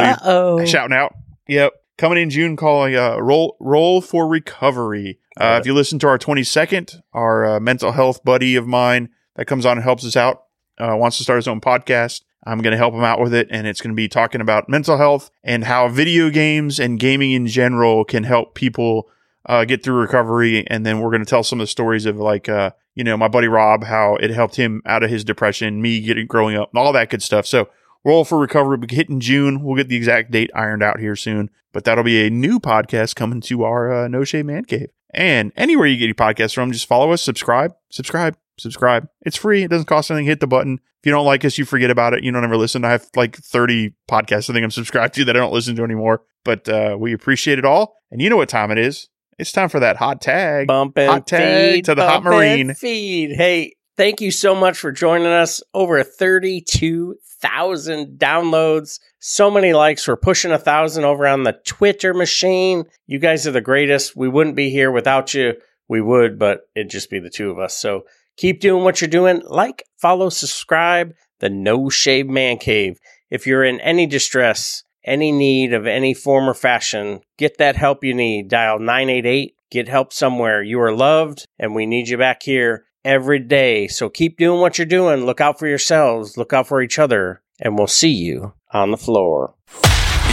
shouting 0.64 0.97
out. 0.97 1.14
Yep. 1.49 1.73
Coming 1.98 2.18
in 2.18 2.28
June 2.28 2.56
calling 2.56 2.94
uh, 2.94 3.16
Roll 3.16 3.56
Roll 3.59 4.02
for 4.02 4.28
Recovery. 4.28 5.18
Uh, 5.40 5.56
if 5.59 5.66
you 5.66 5.72
listen 5.72 5.98
to 6.00 6.06
our 6.06 6.18
22nd, 6.18 7.00
our 7.14 7.56
uh, 7.56 7.61
mental 7.61 7.92
health 7.92 8.22
buddy 8.22 8.54
of 8.54 8.66
mine 8.66 9.09
that 9.37 9.46
comes 9.46 9.64
on 9.64 9.78
and 9.78 9.85
helps 9.85 10.04
us 10.04 10.14
out, 10.14 10.44
uh, 10.78 10.94
wants 10.94 11.16
to 11.16 11.22
start 11.22 11.38
his 11.38 11.48
own 11.48 11.61
podcast. 11.61 12.22
I'm 12.46 12.59
going 12.59 12.72
to 12.72 12.76
help 12.76 12.92
him 12.92 13.02
out 13.02 13.18
with 13.18 13.32
it, 13.32 13.48
and 13.50 13.66
it's 13.66 13.80
going 13.80 13.92
to 13.92 13.96
be 13.96 14.09
talking 14.09 14.42
about 14.42 14.68
mental 14.68 14.98
health 14.98 15.30
and 15.42 15.64
how 15.64 15.88
video 15.88 16.28
games 16.28 16.78
and 16.78 17.00
gaming 17.00 17.32
in 17.32 17.46
general 17.46 18.04
can 18.04 18.24
help 18.24 18.54
people 18.54 19.09
uh, 19.46 19.64
get 19.64 19.82
through 19.82 19.96
recovery. 19.96 20.66
And 20.68 20.85
then 20.85 21.00
we're 21.00 21.11
going 21.11 21.24
to 21.24 21.28
tell 21.28 21.42
some 21.42 21.61
of 21.61 21.64
the 21.64 21.70
stories 21.70 22.04
of 22.04 22.18
like, 22.18 22.46
uh, 22.46 22.72
you 22.94 23.04
know, 23.04 23.16
my 23.16 23.28
buddy 23.28 23.48
Rob, 23.48 23.85
how 23.85 24.16
it 24.16 24.30
helped 24.30 24.56
him 24.56 24.82
out 24.85 25.02
of 25.02 25.09
his 25.09 25.24
depression, 25.24 25.80
me 25.80 26.00
getting 26.02 26.26
growing 26.26 26.56
up, 26.56 26.70
and 26.72 26.78
all 26.78 26.92
that 26.92 27.09
good 27.09 27.22
stuff. 27.22 27.46
So 27.46 27.70
Roll 28.07 28.25
for 28.25 28.38
Recovery 28.38 28.79
will 28.79 28.87
be 28.87 28.95
hitting 28.95 29.19
June. 29.19 29.64
We'll 29.64 29.75
get 29.75 29.88
the 29.88 29.97
exact 29.97 30.31
date 30.31 30.53
ironed 30.55 30.85
out 30.85 31.01
here 31.01 31.16
soon, 31.16 31.51
but 31.73 31.83
that'll 31.83 32.05
be 32.05 32.25
a 32.25 32.31
new 32.31 32.61
podcast 32.61 33.16
coming 33.16 33.40
to 33.40 33.64
our 33.64 33.92
uh, 33.92 34.07
No 34.07 34.23
Shave 34.23 34.47
Man 34.47 34.64
Cave. 34.64 34.90
And 35.12 35.53
anywhere 35.57 35.88
you 35.88 35.97
get 35.97 36.05
your 36.05 36.14
podcast 36.14 36.55
from, 36.55 36.71
just 36.71 36.87
follow 36.87 37.11
us, 37.11 37.21
subscribe, 37.21 37.75
subscribe, 37.90 38.37
subscribe. 38.59 39.09
It's 39.23 39.37
free. 39.37 39.64
It 39.64 39.71
doesn't 39.71 39.88
cost 39.88 40.12
anything. 40.12 40.27
Hit 40.27 40.38
the 40.38 40.47
button. 40.47 40.75
If 40.75 41.07
you 41.07 41.11
don't 41.11 41.27
like 41.27 41.45
us, 41.45 41.59
you 41.59 41.64
forget 41.64 41.90
about 41.90 42.14
it. 42.14 42.23
You 42.23 42.31
don't 42.31 42.45
ever 42.45 42.57
listen. 42.57 42.85
I 42.85 42.90
have 42.90 43.09
like 43.16 43.38
30 43.38 43.95
podcasts 44.09 44.49
I 44.49 44.53
think 44.53 44.62
I'm 44.62 44.71
subscribed 44.71 45.14
to 45.14 45.25
that 45.25 45.37
I 45.37 45.40
don't 45.40 45.53
listen 45.53 45.75
to 45.75 45.83
anymore, 45.83 46.23
but 46.45 46.69
uh, 46.69 46.97
we 46.97 47.12
appreciate 47.12 47.59
it 47.59 47.64
all. 47.64 47.97
And 48.12 48.23
you 48.23 48.31
know 48.31 48.37
what 48.37 48.49
time 48.49 48.71
it 48.71 48.79
is. 48.79 49.09
It's 49.38 49.51
time 49.51 49.69
for 49.69 49.81
that 49.81 49.97
hot 49.97 50.21
tag. 50.21 50.69
Bump 50.69 50.97
and 50.97 51.11
hot 51.11 51.27
tag 51.27 51.75
feed, 51.75 51.85
to 51.87 51.95
the 51.97 52.09
hot 52.09 52.23
marine. 52.23 52.73
feed. 52.75 53.33
Hey, 53.37 53.75
thank 53.96 54.20
you 54.20 54.30
so 54.30 54.54
much 54.54 54.78
for 54.78 54.92
joining 54.92 55.26
us. 55.26 55.62
Over 55.74 56.02
32,000 56.02 58.18
downloads. 58.18 59.00
So 59.18 59.50
many 59.50 59.72
likes. 59.72 60.06
We're 60.06 60.16
pushing 60.16 60.52
a 60.52 60.59
thousand 60.59 61.04
over 61.04 61.26
on 61.26 61.42
the 61.42 61.59
Twitter 61.64 62.14
machine. 62.14 62.85
You 63.06 63.18
guys 63.18 63.46
are 63.46 63.52
the 63.52 63.61
greatest. 63.61 64.16
We 64.16 64.28
wouldn't 64.28 64.56
be 64.56 64.70
here 64.70 64.90
without 64.90 65.35
you. 65.35 65.54
We 65.88 66.00
would, 66.00 66.38
but 66.38 66.68
it'd 66.74 66.90
just 66.90 67.11
be 67.11 67.18
the 67.18 67.30
two 67.30 67.50
of 67.50 67.59
us. 67.59 67.76
So 67.76 68.04
keep 68.37 68.61
doing 68.61 68.85
what 68.85 69.00
you're 69.00 69.09
doing. 69.09 69.42
Like, 69.46 69.85
follow, 69.96 70.28
subscribe. 70.28 71.14
The 71.40 71.50
No 71.50 71.90
Shave 71.90 72.28
Man 72.28 72.59
Cave. 72.59 72.98
If 73.30 73.46
you're 73.46 73.64
in 73.64 73.80
any 73.80 74.06
distress, 74.06 74.85
any 75.04 75.32
need 75.32 75.74
of 75.74 75.87
any 75.87 76.14
form 76.14 76.48
or 76.48 76.54
fashion, 76.54 77.20
get 77.37 77.59
that 77.59 77.76
help 77.76 78.02
you 78.02 78.14
need. 78.14 78.48
Dial 78.48 78.78
988. 78.78 79.54
Get 79.70 79.88
help 79.88 80.12
somewhere. 80.12 80.62
You 80.62 80.80
are 80.80 80.92
loved, 80.92 81.46
and 81.59 81.74
we 81.74 81.87
need 81.87 82.09
you 82.09 82.16
back 82.16 82.42
here 82.42 82.87
every 83.07 83.38
day. 83.38 83.87
So 83.87 84.09
keep 84.09 84.37
doing 84.37 84.61
what 84.61 84.77
you're 84.79 84.87
doing. 84.87 85.25
Look 85.25 85.41
out 85.41 85.59
for 85.59 85.66
yourselves, 85.66 86.37
look 86.37 86.53
out 86.53 86.66
for 86.66 86.83
each 86.83 86.99
other, 86.99 87.41
and 87.61 87.78
we'll 87.78 87.87
see 87.87 88.12
you 88.12 88.53
on 88.72 88.91
the 88.91 88.97
floor. 88.97 89.55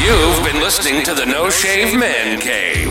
You've 0.03 0.43
been 0.43 0.61
listening 0.61 1.03
to 1.03 1.13
the 1.13 1.25
No 1.25 1.49
Shave 1.49 1.97
Man 1.97 2.41
Cave. 2.41 2.89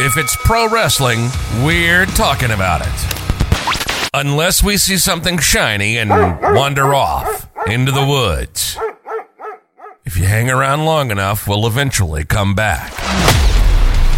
If 0.00 0.16
it's 0.16 0.34
pro 0.36 0.68
wrestling, 0.68 1.28
we're 1.62 2.06
talking 2.06 2.50
about 2.50 2.80
it. 2.80 4.08
Unless 4.14 4.62
we 4.62 4.76
see 4.76 4.96
something 4.96 5.38
shiny 5.38 5.98
and 5.98 6.10
wander 6.10 6.94
off 6.94 7.48
into 7.66 7.92
the 7.92 8.04
woods. 8.04 8.76
If 10.04 10.16
you 10.16 10.24
hang 10.24 10.50
around 10.50 10.84
long 10.84 11.10
enough, 11.10 11.46
we'll 11.46 11.66
eventually 11.66 12.24
come 12.24 12.54
back. 12.54 12.92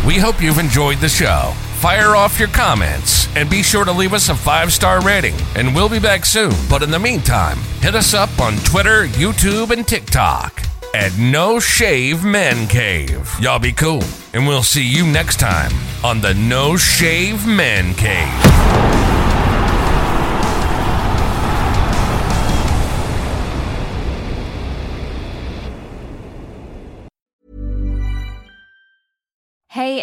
We 0.07 0.19
hope 0.19 0.43
you've 0.43 0.59
enjoyed 0.59 0.99
the 0.99 1.09
show. 1.09 1.53
Fire 1.77 2.15
off 2.15 2.39
your 2.39 2.49
comments 2.49 3.35
and 3.37 3.49
be 3.49 3.63
sure 3.63 3.85
to 3.87 3.93
leave 3.93 4.13
us 4.13 4.29
a 4.29 4.35
five 4.35 4.73
star 4.73 5.01
rating. 5.03 5.35
And 5.57 5.75
we'll 5.75 5.89
be 5.89 5.99
back 5.99 6.27
soon. 6.27 6.53
But 6.69 6.83
in 6.83 6.91
the 6.91 6.99
meantime, 6.99 7.59
hit 7.81 7.95
us 7.95 8.13
up 8.13 8.39
on 8.39 8.55
Twitter, 8.59 9.07
YouTube, 9.07 9.71
and 9.71 9.87
TikTok. 9.87 10.63
at 10.95 11.17
No 11.19 11.59
Shave 11.59 12.23
Man 12.23 12.69
Cave. 12.69 13.29
Y'all 13.41 13.59
be 13.59 13.73
cool, 13.73 14.05
and 14.33 14.47
we'll 14.47 14.63
see 14.63 14.85
you 14.87 15.05
next 15.05 15.41
time 15.41 15.73
on 16.05 16.21
the 16.21 16.33
No 16.35 16.77
Shave 16.77 17.47
Man 17.49 17.95
Cave. 17.95 19.04